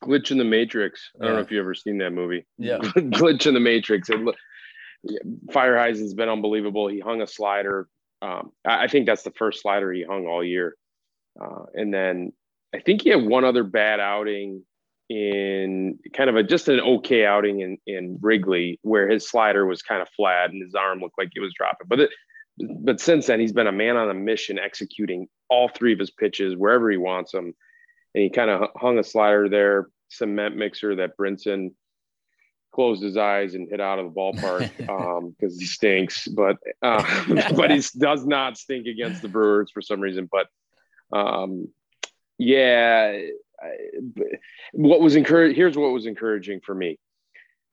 Glitch 0.04 0.30
in 0.30 0.38
the 0.38 0.44
Matrix. 0.44 1.10
I 1.16 1.20
don't 1.20 1.28
yeah. 1.28 1.36
know 1.38 1.42
if 1.42 1.52
you've 1.52 1.62
ever 1.62 1.74
seen 1.74 1.98
that 2.00 2.12
movie. 2.12 2.46
Yeah, 2.60 2.78
Glitch 2.84 3.48
in 3.48 3.56
the 3.56 3.60
Matrix. 3.60 4.10
It, 4.10 4.20
Feyereisen's 5.48 6.14
been 6.14 6.30
unbelievable. 6.30 6.88
He 6.88 7.00
hung 7.00 7.22
a 7.22 7.28
slider. 7.28 7.88
Um, 8.22 8.52
I, 8.66 8.84
I, 8.84 8.88
think 8.88 9.06
that's 9.06 9.24
the 9.24 9.32
first 9.32 9.62
slider 9.62 9.92
he 9.92 10.04
hung 10.04 10.26
all 10.26 10.44
year. 10.44 10.76
Uh, 11.40 11.66
and 11.74 11.94
then 11.94 12.32
I 12.74 12.80
think 12.80 13.02
he 13.02 13.10
had 13.10 13.26
one 13.26 13.44
other 13.44 13.64
bad 13.64 14.00
outing 14.00 14.64
in 15.10 16.00
kind 16.14 16.30
of 16.30 16.36
a 16.36 16.44
just 16.44 16.68
an 16.68 16.80
okay 16.80 17.26
outing 17.26 17.60
in, 17.62 17.78
in 17.86 18.18
Wrigley 18.22 18.80
where 18.82 19.08
his 19.08 19.30
slider 19.30 19.66
was 19.66 19.82
kind 19.82 20.02
of 20.02 20.10
flat 20.10 20.50
and 20.50 20.64
his 20.64 20.74
arm 20.74 21.00
looked 21.00 21.18
like 21.18 21.30
it 21.36 21.42
was 21.42 21.54
dropping. 21.54 21.88
But 21.88 22.00
it, 22.00 22.10
but 22.58 23.00
since 23.00 23.28
then 23.28 23.40
he's 23.40 23.54
been 23.54 23.68
a 23.68 23.72
man 23.72 23.98
on 23.98 24.10
a 24.10 24.14
mission 24.14 24.58
executing 24.58 25.28
all 25.50 25.70
three 25.70 25.94
of 25.94 26.00
his 26.00 26.12
pitches 26.12 26.56
wherever 26.56 26.90
he 26.90 26.98
wants 26.98 27.32
them. 27.32 27.54
And 28.14 28.24
he 28.24 28.30
kind 28.30 28.50
of 28.50 28.70
hung 28.78 28.98
a 28.98 29.04
slider 29.04 29.50
there, 29.50 29.90
cement 30.10 30.56
mixer 30.56 30.96
that 30.96 31.18
Brinson 31.20 31.72
closed 32.76 33.02
his 33.02 33.16
eyes 33.16 33.56
and 33.56 33.70
hit 33.70 33.80
out 33.80 34.00
of 34.00 34.06
the 34.06 34.20
ballpark 34.20 34.70
because 34.78 35.54
um, 35.54 35.60
he 35.60 35.66
stinks. 35.66 36.28
But 36.28 36.58
uh, 36.82 37.04
but 37.56 37.72
he 37.72 37.82
does 37.98 38.26
not 38.26 38.58
stink 38.58 38.86
against 38.86 39.22
the 39.22 39.30
Brewers 39.30 39.72
for 39.72 39.82
some 39.82 40.02
reason. 40.02 40.30
But 40.30 40.48
um, 41.18 41.70
yeah, 42.38 43.18
what 44.74 45.00
was 45.00 45.16
encouraging? 45.16 45.56
Here's 45.56 45.78
what 45.78 45.94
was 45.94 46.06
encouraging 46.06 46.60
for 46.66 46.76
me. 46.76 47.00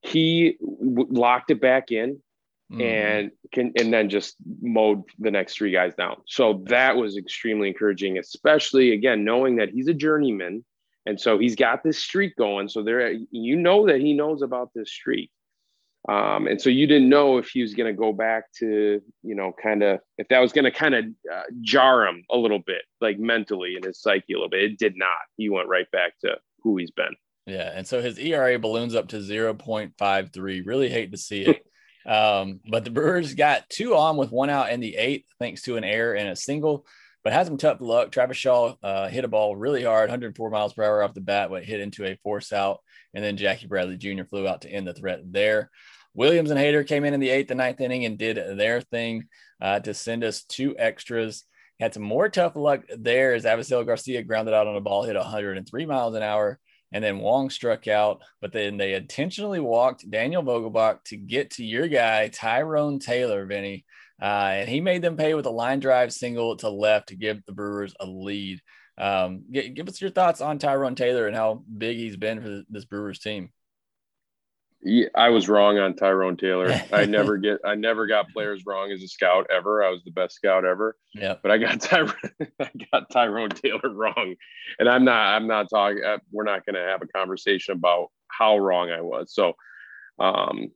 He 0.01 0.57
w- 0.61 1.09
locked 1.11 1.51
it 1.51 1.61
back 1.61 1.91
in. 1.91 2.23
Mm-hmm. 2.71 2.81
And 2.81 3.31
can 3.53 3.73
and 3.79 3.93
then 3.93 4.09
just 4.09 4.37
mowed 4.63 5.03
the 5.19 5.31
next 5.31 5.57
three 5.57 5.73
guys 5.73 5.95
down. 5.95 6.23
So 6.27 6.63
that 6.69 6.97
was 6.97 7.19
extremely 7.19 7.69
encouraging, 7.69 8.17
especially 8.17 8.93
again 8.93 9.25
knowing 9.25 9.57
that 9.57 9.69
he's 9.69 9.89
a 9.89 9.95
journeyman 9.95 10.65
and 11.07 11.21
so 11.21 11.39
he's 11.39 11.57
got 11.57 11.83
this 11.83 11.99
streak 11.99 12.37
going. 12.37 12.69
So 12.69 12.83
there, 12.83 13.13
you 13.31 13.57
know 13.57 13.87
that 13.87 14.01
he 14.01 14.13
knows 14.13 14.43
about 14.43 14.71
this 14.75 14.91
streak. 14.91 15.31
Um, 16.09 16.49
and 16.49 16.61
so 16.61 16.69
you 16.69 16.87
didn't 16.87 17.09
know 17.09 17.39
if 17.39 17.49
he 17.49 17.63
was 17.63 17.75
going 17.75 17.93
to 17.93 17.97
go 17.97 18.13
back 18.13 18.53
to, 18.59 19.01
you 19.23 19.35
know, 19.35 19.53
kind 19.61 19.83
of, 19.83 20.01
if 20.19 20.29
that 20.29 20.41
was 20.41 20.53
going 20.53 20.65
to 20.65 20.71
kind 20.71 20.95
of 20.95 21.05
uh, 21.33 21.43
jar 21.61 22.07
him 22.07 22.25
a 22.31 22.37
little 22.37 22.59
bit, 22.59 22.83
like 23.01 23.19
mentally 23.19 23.77
in 23.77 23.85
his 23.85 24.01
psyche 24.01 24.33
a 24.33 24.37
little 24.37 24.49
bit. 24.49 24.65
It 24.65 24.79
did 24.79 24.97
not. 24.97 25.19
He 25.37 25.49
went 25.49 25.69
right 25.69 25.91
back 25.93 26.19
to 26.21 26.37
who 26.63 26.77
he's 26.77 26.91
been. 26.91 27.15
Yeah. 27.47 27.71
And 27.73 27.87
so 27.87 28.01
his 28.01 28.19
ERA 28.19 28.59
balloons 28.59 28.95
up 28.95 29.09
to 29.09 29.19
0.53. 29.19 30.67
Really 30.67 30.89
hate 30.89 31.13
to 31.13 31.19
see 31.19 31.43
it. 31.43 31.67
um, 32.11 32.61
but 32.69 32.85
the 32.85 32.91
Brewers 32.91 33.35
got 33.35 33.69
two 33.69 33.97
on 33.97 34.17
with 34.17 34.33
one 34.33 34.51
out 34.51 34.71
in 34.71 34.81
the 34.81 34.97
eighth, 34.97 35.27
thanks 35.39 35.63
to 35.63 35.77
an 35.77 35.85
error 35.85 36.15
and 36.15 36.29
a 36.29 36.37
single 36.37 36.85
but 37.25 37.33
had 37.33 37.47
some 37.47 37.57
tough 37.57 37.81
luck. 37.81 38.11
Travis 38.11 38.37
Shaw 38.37 38.75
uh, 38.83 39.09
hit 39.09 39.25
a 39.25 39.29
ball 39.29 39.55
really 39.57 39.85
hard, 39.85 40.11
104 40.11 40.51
miles 40.51 40.73
per 40.73 40.83
hour 40.83 41.03
off 41.03 41.15
the 41.15 41.21
bat, 41.21 41.51
but 41.51 41.65
hit 41.65 41.81
into 41.81 42.05
a 42.05 42.17
force 42.23 42.53
out. 42.53 42.81
And 43.15 43.23
then 43.23 43.37
Jackie 43.37 43.67
Bradley 43.67 43.97
Jr. 43.97 44.25
flew 44.25 44.49
out 44.49 44.63
to 44.63 44.71
end 44.71 44.87
the 44.87 44.95
threat 44.95 45.21
there. 45.25 45.71
Williams 46.15 46.51
and 46.51 46.61
Hader 46.61 46.87
came 46.87 47.05
in 47.05 47.15
in 47.15 47.21
the 47.21 47.31
eighth 47.31 47.51
and 47.51 47.59
ninth 47.59 47.81
inning 47.81 48.05
and 48.05 48.19
did 48.19 48.37
their 48.59 48.81
thing 48.81 49.25
uh, 49.61 49.81
to 49.81 49.95
send 49.95 50.25
us 50.25 50.45
two 50.45 50.77
extras. 50.79 51.45
Had 51.81 51.95
some 51.95 52.03
more 52.03 52.29
tough 52.29 52.55
luck 52.55 52.83
there 52.97 53.35
as 53.35 53.45
Avisail 53.45 53.87
Garcia 53.87 54.23
grounded 54.23 54.55
out 54.55 54.67
on 54.67 54.77
a 54.77 54.81
ball, 54.81 55.05
hit 55.05 55.17
103 55.17 55.87
miles 55.87 56.15
an 56.15 56.23
hour. 56.23 56.59
And 56.93 57.03
then 57.03 57.21
Wong 57.21 57.49
struck 57.49 57.89
out, 57.89 58.23
but 58.43 58.53
then 58.53 58.77
they 58.77 58.93
intentionally 58.93 59.61
walked 59.61 60.11
Daniel 60.11 60.43
Vogelbach 60.43 61.03
to 61.05 61.17
get 61.17 61.53
to 61.53 61.65
your 61.65 61.89
guy, 61.89 62.29
Tyrone 62.29 62.99
Taylor, 62.99 63.47
Vinny. 63.47 63.87
Uh, 64.23 64.53
and 64.55 64.69
he 64.69 64.81
made 64.81 65.03
them 65.03 65.17
pay 65.17 65.35
with 65.35 65.47
a 65.47 65.51
line 65.51 65.81
drive 65.81 66.13
single 66.13 66.57
to 66.57 66.69
left 66.69 67.09
to 67.09 67.17
give 67.17 67.45
the 67.45 67.53
Brewers 67.53 67.93
a 67.99 68.07
lead. 68.07 68.61
Um, 68.97 69.43
give, 69.51 69.75
give 69.75 69.89
us 69.89 70.01
your 70.01 70.11
thoughts 70.11 70.41
on 70.41 70.61
Tyrone 70.61 70.95
Taylor 70.95 71.27
and 71.27 71.35
how 71.35 71.65
big 71.77 71.97
he's 71.97 72.17
been 72.17 72.41
for 72.41 72.63
this 72.71 72.85
Brewers 72.85 73.19
team. 73.19 73.51
Yeah, 74.85 75.07
I 75.17 75.31
was 75.31 75.49
wrong 75.49 75.79
on 75.79 75.95
Tyrone 75.95 76.37
Taylor. 76.37 76.73
I 76.93 77.05
never 77.05 77.37
get, 77.37 77.59
I 77.65 77.75
never 77.75 78.07
got 78.07 78.31
players 78.33 78.63
wrong 78.65 78.93
as 78.93 79.03
a 79.03 79.09
scout 79.09 79.49
ever. 79.51 79.83
I 79.83 79.91
was 79.91 80.03
the 80.05 80.13
best 80.13 80.37
scout 80.37 80.65
ever. 80.65 80.97
Yeah, 81.15 81.35
but 81.43 81.51
I 81.51 81.59
got 81.59 81.81
Tyrone, 81.81 82.15
I 82.61 82.71
got 82.93 83.11
Tyrone 83.11 83.51
Taylor 83.51 83.91
wrong, 83.91 84.37
and 84.79 84.89
I'm 84.89 85.05
not, 85.05 85.35
I'm 85.35 85.49
not 85.49 85.69
talking. 85.69 86.03
Uh, 86.05 86.19
we're 86.31 86.45
not 86.45 86.65
going 86.65 86.75
to 86.75 86.81
have 86.81 87.03
a 87.03 87.07
conversation 87.07 87.75
about 87.75 88.09
how 88.29 88.57
wrong 88.59 88.91
I 88.91 89.01
was. 89.01 89.35
So, 89.35 89.55
um, 90.21 90.69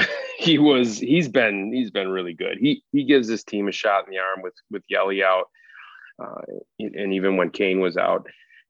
he 0.38 0.58
was 0.58 0.98
he's 0.98 1.28
been 1.28 1.72
he's 1.72 1.90
been 1.90 2.08
really 2.08 2.34
good. 2.34 2.58
He 2.58 2.82
he 2.92 3.04
gives 3.04 3.28
his 3.28 3.44
team 3.44 3.68
a 3.68 3.72
shot 3.72 4.06
in 4.06 4.10
the 4.10 4.18
arm 4.18 4.42
with 4.42 4.54
with 4.70 4.82
Yelly 4.88 5.22
out, 5.22 5.48
uh, 6.22 6.42
and 6.78 7.14
even 7.14 7.36
when 7.36 7.50
Cain 7.50 7.80
was 7.80 7.96
out, 7.96 8.26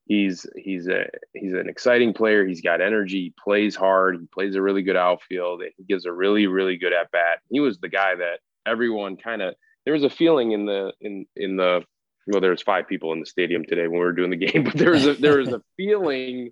he's 0.07 0.47
he's 0.57 0.89
a 0.89 1.07
he's 1.35 1.53
an 1.53 1.69
exciting 1.69 2.13
player. 2.13 2.47
He's 2.47 2.61
got 2.61 2.81
energy. 2.81 3.21
He 3.25 3.35
plays 3.43 3.77
hard. 3.77 4.19
He 4.21 4.27
plays 4.27 4.55
a 4.55 4.63
really 4.63 4.83
good 4.83 4.97
outfield. 4.97 5.63
He 5.77 5.85
gives 5.85 6.05
a 6.07 6.13
really 6.13 6.47
really 6.47 6.77
good 6.77 6.93
at 6.93 7.11
bat. 7.11 7.41
He 7.51 7.61
was 7.61 7.79
the 7.79 7.89
guy 7.89 8.17
that 8.17 8.41
everyone 8.67 9.17
kind 9.17 9.43
of 9.43 9.55
there 9.85 9.95
was 9.95 10.05
a 10.05 10.11
feeling 10.11 10.53
in 10.53 10.67
the 10.67 10.93
in 11.01 11.27
in 11.37 11.57
the 11.57 11.83
well 12.27 12.41
there's 12.41 12.63
five 12.63 12.89
people 12.89 13.13
in 13.13 13.21
the 13.21 13.27
stadium 13.27 13.65
today 13.65 13.83
when 13.83 13.93
we 13.93 13.99
were 13.99 14.13
doing 14.13 14.31
the 14.31 14.37
game, 14.47 14.65
but 14.65 14.75
there 14.75 14.91
was 14.91 15.07
a 15.07 15.15
there 15.15 15.39
was 15.39 15.53
a 15.53 15.63
feeling 15.77 16.51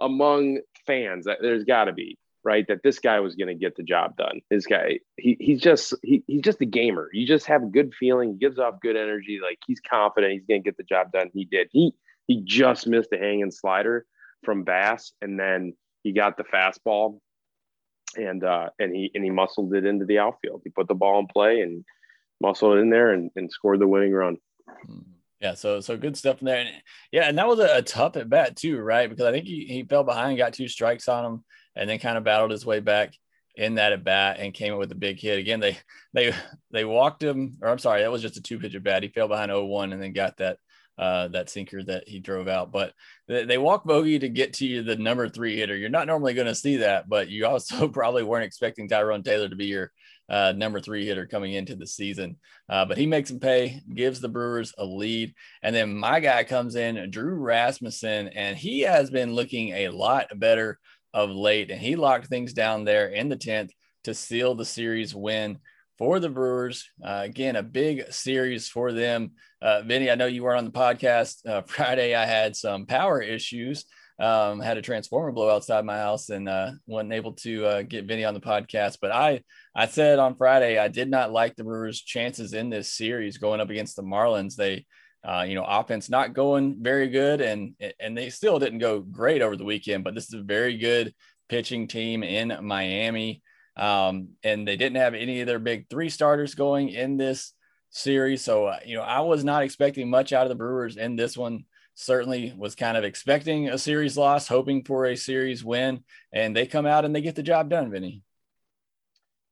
among 0.00 0.60
fans 0.86 1.26
that 1.26 1.38
there's 1.42 1.64
got 1.64 1.84
to 1.84 1.92
be 1.92 2.16
right? 2.44 2.66
That 2.68 2.82
this 2.82 2.98
guy 2.98 3.20
was 3.20 3.34
going 3.34 3.48
to 3.48 3.54
get 3.54 3.76
the 3.76 3.82
job 3.82 4.16
done. 4.16 4.40
This 4.50 4.66
guy, 4.66 5.00
he, 5.16 5.36
he's 5.38 5.60
just 5.60 5.94
he, 6.02 6.22
he's 6.26 6.42
just 6.42 6.60
a 6.60 6.66
gamer. 6.66 7.08
You 7.12 7.26
just 7.26 7.46
have 7.46 7.62
a 7.62 7.66
good 7.66 7.94
feeling. 7.94 8.32
He 8.32 8.38
gives 8.38 8.58
off 8.58 8.80
good 8.80 8.96
energy. 8.96 9.40
Like 9.42 9.58
he's 9.66 9.80
confident 9.80 10.32
he's 10.32 10.46
going 10.46 10.62
to 10.62 10.68
get 10.68 10.76
the 10.76 10.84
job 10.84 11.12
done. 11.12 11.30
He 11.32 11.44
did. 11.44 11.68
He 11.72 11.92
he 12.26 12.42
just 12.44 12.86
missed 12.86 13.12
a 13.12 13.18
hanging 13.18 13.50
slider 13.50 14.06
from 14.44 14.64
Bass, 14.64 15.12
and 15.20 15.38
then 15.38 15.74
he 16.02 16.12
got 16.12 16.36
the 16.36 16.44
fastball, 16.44 17.18
and 18.16 18.42
uh, 18.44 18.70
and 18.78 18.94
he 18.94 19.10
and 19.14 19.24
he 19.24 19.30
muscled 19.30 19.74
it 19.74 19.84
into 19.84 20.06
the 20.06 20.18
outfield. 20.18 20.62
He 20.64 20.70
put 20.70 20.88
the 20.88 20.94
ball 20.94 21.20
in 21.20 21.26
play 21.26 21.60
and 21.60 21.84
muscled 22.40 22.78
it 22.78 22.80
in 22.80 22.90
there 22.90 23.12
and, 23.12 23.30
and 23.36 23.50
scored 23.50 23.80
the 23.80 23.86
winning 23.86 24.12
run. 24.12 24.38
Yeah, 25.40 25.54
so 25.54 25.80
so 25.80 25.96
good 25.96 26.16
stuff 26.16 26.40
in 26.40 26.46
there. 26.46 26.60
And, 26.60 26.70
yeah, 27.12 27.28
and 27.28 27.38
that 27.38 27.48
was 27.48 27.58
a, 27.58 27.78
a 27.78 27.82
tough 27.82 28.16
at 28.16 28.28
bat 28.28 28.56
too, 28.56 28.78
right? 28.78 29.08
Because 29.08 29.26
I 29.26 29.32
think 29.32 29.46
he, 29.46 29.66
he 29.66 29.84
fell 29.84 30.04
behind, 30.04 30.38
got 30.38 30.52
two 30.52 30.68
strikes 30.68 31.08
on 31.08 31.24
him 31.24 31.44
and 31.80 31.88
then 31.88 31.98
kind 31.98 32.18
of 32.18 32.24
battled 32.24 32.50
his 32.50 32.66
way 32.66 32.78
back 32.78 33.14
in 33.56 33.76
that 33.76 33.92
at 33.92 34.04
bat 34.04 34.36
and 34.38 34.54
came 34.54 34.72
up 34.72 34.78
with 34.78 34.92
a 34.92 34.96
big 34.96 35.18
hit. 35.18 35.38
Again, 35.38 35.58
they 35.58 35.78
they 36.12 36.32
they 36.70 36.84
walked 36.84 37.22
him, 37.22 37.56
or 37.62 37.68
I'm 37.68 37.78
sorry, 37.78 38.02
that 38.02 38.12
was 38.12 38.22
just 38.22 38.36
a 38.36 38.42
two 38.42 38.60
pitch 38.60 38.74
at 38.74 38.84
bat. 38.84 39.02
He 39.02 39.08
fell 39.08 39.26
behind 39.26 39.50
0-1 39.50 39.92
and 39.92 40.00
then 40.00 40.12
got 40.12 40.36
that 40.36 40.58
uh, 40.98 41.28
that 41.28 41.48
sinker 41.48 41.82
that 41.82 42.06
he 42.06 42.20
drove 42.20 42.46
out. 42.46 42.70
But 42.70 42.92
they, 43.26 43.46
they 43.46 43.58
walk 43.58 43.84
bogey 43.84 44.18
to 44.18 44.28
get 44.28 44.52
to 44.54 44.66
you 44.66 44.82
the 44.82 44.96
number 44.96 45.28
three 45.28 45.56
hitter. 45.56 45.74
You're 45.74 45.88
not 45.88 46.06
normally 46.06 46.34
going 46.34 46.46
to 46.46 46.54
see 46.54 46.76
that, 46.76 47.08
but 47.08 47.28
you 47.30 47.46
also 47.46 47.88
probably 47.92 48.22
weren't 48.22 48.44
expecting 48.44 48.86
Tyrone 48.86 49.22
Taylor 49.22 49.48
to 49.48 49.56
be 49.56 49.66
your 49.66 49.90
uh, 50.28 50.52
number 50.54 50.78
three 50.78 51.06
hitter 51.06 51.26
coming 51.26 51.54
into 51.54 51.74
the 51.74 51.86
season. 51.86 52.36
Uh, 52.68 52.84
but 52.84 52.98
he 52.98 53.06
makes 53.06 53.30
him 53.30 53.40
pay, 53.40 53.80
gives 53.92 54.20
the 54.20 54.28
Brewers 54.28 54.74
a 54.76 54.84
lead. 54.84 55.34
And 55.62 55.74
then 55.74 55.96
my 55.96 56.20
guy 56.20 56.44
comes 56.44 56.76
in, 56.76 57.10
Drew 57.10 57.34
Rasmussen, 57.34 58.28
and 58.28 58.56
he 58.56 58.80
has 58.80 59.10
been 59.10 59.34
looking 59.34 59.70
a 59.70 59.88
lot 59.88 60.26
better 60.38 60.78
of 61.12 61.30
late, 61.30 61.70
and 61.70 61.80
he 61.80 61.96
locked 61.96 62.26
things 62.26 62.52
down 62.52 62.84
there 62.84 63.08
in 63.08 63.28
the 63.28 63.36
10th 63.36 63.70
to 64.04 64.14
seal 64.14 64.54
the 64.54 64.64
series 64.64 65.14
win 65.14 65.58
for 65.98 66.18
the 66.18 66.30
Brewers. 66.30 66.88
Uh, 67.04 67.20
again, 67.24 67.56
a 67.56 67.62
big 67.62 68.10
series 68.12 68.68
for 68.68 68.92
them. 68.92 69.32
Uh, 69.60 69.82
Vinny, 69.82 70.10
I 70.10 70.14
know 70.14 70.26
you 70.26 70.42
were 70.42 70.56
on 70.56 70.64
the 70.64 70.70
podcast 70.70 71.46
uh, 71.46 71.62
Friday. 71.66 72.14
I 72.14 72.24
had 72.24 72.56
some 72.56 72.86
power 72.86 73.20
issues. 73.20 73.84
Um, 74.18 74.60
had 74.60 74.76
a 74.76 74.82
transformer 74.82 75.32
blow 75.32 75.48
outside 75.48 75.82
my 75.86 75.96
house 75.96 76.28
and 76.28 76.46
uh, 76.46 76.72
wasn't 76.86 77.14
able 77.14 77.32
to 77.32 77.64
uh, 77.64 77.82
get 77.82 78.04
Vinny 78.04 78.24
on 78.24 78.34
the 78.34 78.40
podcast. 78.40 78.98
But 79.00 79.12
I, 79.12 79.40
I 79.74 79.86
said 79.86 80.18
on 80.18 80.36
Friday 80.36 80.78
I 80.78 80.88
did 80.88 81.10
not 81.10 81.32
like 81.32 81.56
the 81.56 81.64
Brewers' 81.64 82.02
chances 82.02 82.52
in 82.52 82.68
this 82.68 82.92
series 82.92 83.38
going 83.38 83.60
up 83.60 83.70
against 83.70 83.96
the 83.96 84.02
Marlins. 84.02 84.56
They 84.56 84.84
uh, 85.22 85.44
you 85.46 85.54
know, 85.54 85.64
offense 85.64 86.08
not 86.08 86.32
going 86.32 86.76
very 86.80 87.08
good, 87.08 87.40
and 87.40 87.74
and 87.98 88.16
they 88.16 88.30
still 88.30 88.58
didn't 88.58 88.78
go 88.78 89.00
great 89.00 89.42
over 89.42 89.56
the 89.56 89.64
weekend. 89.64 90.04
But 90.04 90.14
this 90.14 90.28
is 90.28 90.34
a 90.34 90.42
very 90.42 90.78
good 90.78 91.14
pitching 91.48 91.88
team 91.88 92.22
in 92.22 92.56
Miami, 92.62 93.42
um, 93.76 94.30
and 94.42 94.66
they 94.66 94.76
didn't 94.76 94.96
have 94.96 95.14
any 95.14 95.40
of 95.40 95.46
their 95.46 95.58
big 95.58 95.88
three 95.90 96.08
starters 96.08 96.54
going 96.54 96.88
in 96.88 97.16
this 97.16 97.52
series. 97.90 98.42
So 98.42 98.66
uh, 98.66 98.78
you 98.86 98.96
know, 98.96 99.02
I 99.02 99.20
was 99.20 99.44
not 99.44 99.62
expecting 99.62 100.08
much 100.08 100.32
out 100.32 100.44
of 100.44 100.48
the 100.48 100.54
Brewers 100.54 100.96
in 100.96 101.16
this 101.16 101.36
one. 101.36 101.64
Certainly 101.94 102.54
was 102.56 102.74
kind 102.74 102.96
of 102.96 103.04
expecting 103.04 103.68
a 103.68 103.76
series 103.76 104.16
loss, 104.16 104.48
hoping 104.48 104.84
for 104.84 105.04
a 105.04 105.16
series 105.16 105.62
win, 105.62 106.02
and 106.32 106.56
they 106.56 106.66
come 106.66 106.86
out 106.86 107.04
and 107.04 107.14
they 107.14 107.20
get 107.20 107.34
the 107.34 107.42
job 107.42 107.68
done. 107.68 107.90
Vinny, 107.90 108.22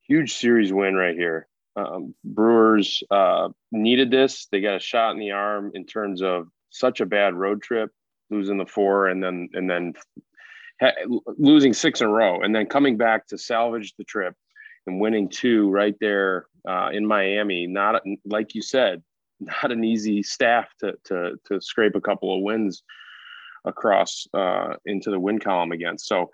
huge 0.04 0.32
series 0.32 0.72
win 0.72 0.94
right 0.94 1.14
here. 1.14 1.46
Um, 1.78 2.14
Brewers 2.24 3.02
uh, 3.10 3.48
needed 3.72 4.10
this. 4.10 4.46
They 4.50 4.60
got 4.60 4.76
a 4.76 4.80
shot 4.80 5.12
in 5.12 5.18
the 5.18 5.30
arm 5.30 5.70
in 5.74 5.86
terms 5.86 6.22
of 6.22 6.48
such 6.70 7.00
a 7.00 7.06
bad 7.06 7.34
road 7.34 7.62
trip, 7.62 7.90
losing 8.30 8.58
the 8.58 8.66
four, 8.66 9.08
and 9.08 9.22
then 9.22 9.48
and 9.52 9.70
then 9.70 9.94
ha- 10.80 10.92
losing 11.38 11.72
six 11.72 12.00
in 12.00 12.08
a 12.08 12.10
row, 12.10 12.40
and 12.40 12.54
then 12.54 12.66
coming 12.66 12.96
back 12.96 13.26
to 13.28 13.38
salvage 13.38 13.94
the 13.96 14.04
trip 14.04 14.34
and 14.86 15.00
winning 15.00 15.28
two 15.28 15.70
right 15.70 15.94
there 16.00 16.46
uh, 16.68 16.90
in 16.92 17.06
Miami. 17.06 17.66
Not 17.66 18.02
like 18.24 18.54
you 18.54 18.62
said, 18.62 19.02
not 19.40 19.70
an 19.70 19.84
easy 19.84 20.22
staff 20.22 20.68
to 20.80 20.94
to 21.04 21.36
to 21.46 21.60
scrape 21.60 21.94
a 21.94 22.00
couple 22.00 22.34
of 22.34 22.42
wins 22.42 22.82
across 23.64 24.26
uh, 24.34 24.74
into 24.86 25.10
the 25.10 25.20
win 25.20 25.38
column 25.38 25.72
against. 25.72 26.06
So 26.06 26.30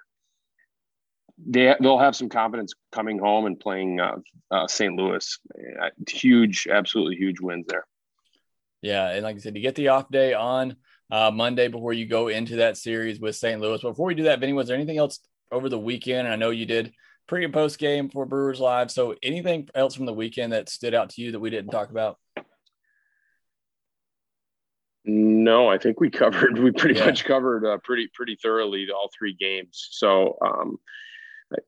they 1.38 1.74
they'll 1.80 1.98
have 1.98 2.16
some 2.16 2.28
confidence 2.28 2.74
coming 2.92 3.18
home 3.18 3.46
and 3.46 3.58
playing 3.58 4.00
uh, 4.00 4.16
uh, 4.50 4.66
St. 4.66 4.94
Louis. 4.94 5.38
Uh, 5.80 5.90
huge, 6.08 6.68
absolutely 6.70 7.16
huge 7.16 7.40
wins 7.40 7.66
there. 7.68 7.86
Yeah, 8.82 9.10
and 9.10 9.22
like 9.22 9.36
I 9.36 9.38
said, 9.38 9.56
you 9.56 9.62
get 9.62 9.74
the 9.74 9.88
off 9.88 10.10
day 10.10 10.34
on 10.34 10.76
uh, 11.10 11.30
Monday 11.30 11.68
before 11.68 11.92
you 11.92 12.06
go 12.06 12.28
into 12.28 12.56
that 12.56 12.76
series 12.76 13.18
with 13.18 13.36
St. 13.36 13.60
Louis. 13.60 13.80
But 13.82 13.90
before 13.90 14.06
we 14.06 14.14
do 14.14 14.24
that, 14.24 14.40
Vinny, 14.40 14.52
was 14.52 14.68
there 14.68 14.76
anything 14.76 14.98
else 14.98 15.20
over 15.50 15.68
the 15.68 15.78
weekend? 15.78 16.28
I 16.28 16.36
know 16.36 16.50
you 16.50 16.66
did 16.66 16.92
pre 17.26 17.44
and 17.44 17.52
post 17.52 17.78
game 17.78 18.10
for 18.10 18.26
Brewers 18.26 18.60
Live. 18.60 18.90
So 18.90 19.14
anything 19.22 19.68
else 19.74 19.94
from 19.94 20.06
the 20.06 20.12
weekend 20.12 20.52
that 20.52 20.68
stood 20.68 20.94
out 20.94 21.10
to 21.10 21.22
you 21.22 21.32
that 21.32 21.40
we 21.40 21.50
didn't 21.50 21.70
talk 21.70 21.90
about? 21.90 22.18
No, 25.04 25.68
I 25.68 25.78
think 25.78 26.00
we 26.00 26.10
covered. 26.22 26.58
We 26.58 26.70
pretty 26.70 26.98
yeah. 26.98 27.06
much 27.06 27.24
covered 27.24 27.66
uh, 27.66 27.78
pretty 27.84 28.08
pretty 28.12 28.36
thoroughly 28.40 28.88
all 28.94 29.10
three 29.16 29.34
games. 29.34 29.88
So, 29.90 30.36
um, 30.40 30.78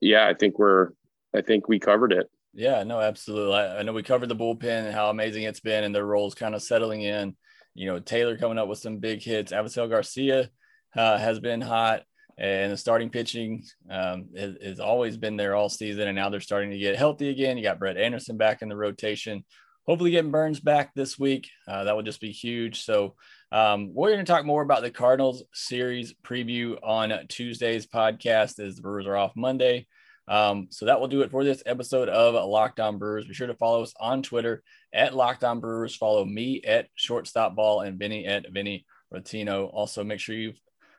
yeah, 0.01 0.27
I 0.27 0.33
think 0.33 0.59
we're. 0.59 0.91
I 1.35 1.41
think 1.41 1.67
we 1.67 1.79
covered 1.79 2.13
it. 2.13 2.29
Yeah, 2.53 2.83
no, 2.83 2.99
absolutely. 2.99 3.55
I, 3.55 3.79
I 3.79 3.83
know 3.83 3.93
we 3.93 4.03
covered 4.03 4.29
the 4.29 4.35
bullpen 4.35 4.85
and 4.85 4.93
how 4.93 5.09
amazing 5.09 5.43
it's 5.43 5.59
been, 5.59 5.83
and 5.83 5.93
their 5.93 6.05
roles 6.05 6.35
kind 6.35 6.55
of 6.55 6.63
settling 6.63 7.01
in. 7.01 7.35
You 7.75 7.87
know, 7.87 7.99
Taylor 7.99 8.37
coming 8.37 8.57
up 8.57 8.67
with 8.67 8.79
some 8.79 8.97
big 8.97 9.21
hits. 9.21 9.51
Avisail 9.51 9.89
Garcia 9.89 10.49
uh, 10.95 11.17
has 11.17 11.39
been 11.39 11.61
hot, 11.61 12.03
and 12.37 12.71
the 12.71 12.77
starting 12.77 13.09
pitching 13.09 13.63
um, 13.89 14.29
has, 14.35 14.55
has 14.63 14.79
always 14.79 15.17
been 15.17 15.37
there 15.37 15.55
all 15.55 15.69
season. 15.69 16.07
And 16.07 16.15
now 16.15 16.29
they're 16.29 16.39
starting 16.39 16.71
to 16.71 16.77
get 16.77 16.95
healthy 16.95 17.29
again. 17.29 17.57
You 17.57 17.63
got 17.63 17.79
Brett 17.79 17.97
Anderson 17.97 18.37
back 18.37 18.61
in 18.61 18.69
the 18.69 18.77
rotation 18.77 19.43
hopefully 19.87 20.11
getting 20.11 20.31
Burnes 20.31 20.59
back 20.59 20.93
this 20.93 21.17
week. 21.17 21.49
Uh, 21.67 21.85
that 21.85 21.95
would 21.95 22.05
just 22.05 22.21
be 22.21 22.31
huge. 22.31 22.83
So 22.83 23.15
um, 23.51 23.93
we're 23.93 24.11
going 24.11 24.25
to 24.25 24.31
talk 24.31 24.45
more 24.45 24.61
about 24.61 24.81
the 24.81 24.91
Cardinals 24.91 25.43
series 25.53 26.13
preview 26.23 26.77
on 26.83 27.13
Tuesday's 27.29 27.87
podcast 27.87 28.59
as 28.59 28.75
the 28.75 28.81
Brewers 28.81 29.07
are 29.07 29.15
off 29.15 29.33
Monday. 29.35 29.87
Um, 30.27 30.67
so 30.71 30.85
that 30.85 30.99
will 30.99 31.07
do 31.07 31.21
it 31.21 31.31
for 31.31 31.43
this 31.43 31.63
episode 31.65 32.09
of 32.09 32.33
Locked 32.33 32.79
On 32.81 32.97
Brewers. 32.97 33.25
Be 33.25 33.33
sure 33.33 33.47
to 33.47 33.55
follow 33.55 33.83
us 33.83 33.93
on 33.99 34.21
Twitter 34.21 34.61
at 34.93 35.15
Locked 35.15 35.43
On 35.43 35.61
Brewers. 35.61 35.95
Follow 35.95 36.25
me 36.25 36.61
at 36.65 36.87
Shortstop 36.95 37.55
Ball 37.55 37.81
and 37.81 37.97
Vinny 37.97 38.25
at 38.25 38.51
Vinny 38.51 38.85
Rottino. 39.13 39.69
Also, 39.73 40.03
make 40.03 40.19
sure 40.19 40.35
you 40.35 40.53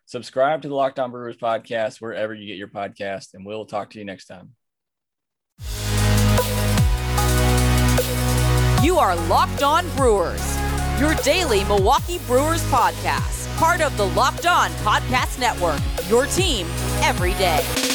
subscribe 0.06 0.62
to 0.62 0.68
the 0.68 0.74
Locked 0.74 0.98
On 0.98 1.10
Brewers 1.10 1.36
podcast 1.36 2.00
wherever 2.00 2.32
you 2.32 2.46
get 2.46 2.56
your 2.56 2.68
podcast, 2.68 3.34
and 3.34 3.44
we'll 3.44 3.66
talk 3.66 3.90
to 3.90 3.98
you 3.98 4.06
next 4.06 4.26
time. 4.26 4.54
You 8.82 8.98
are 8.98 9.14
Locked 9.28 9.62
On 9.62 9.88
Brewers, 9.96 10.57
your 10.98 11.14
daily 11.16 11.62
Milwaukee 11.64 12.18
Brewers 12.26 12.62
podcast, 12.64 13.46
part 13.56 13.80
of 13.80 13.96
the 13.96 14.06
Locked 14.06 14.46
On 14.46 14.70
Podcast 14.82 15.38
Network, 15.38 15.80
your 16.08 16.26
team 16.26 16.66
every 17.02 17.34
day. 17.34 17.87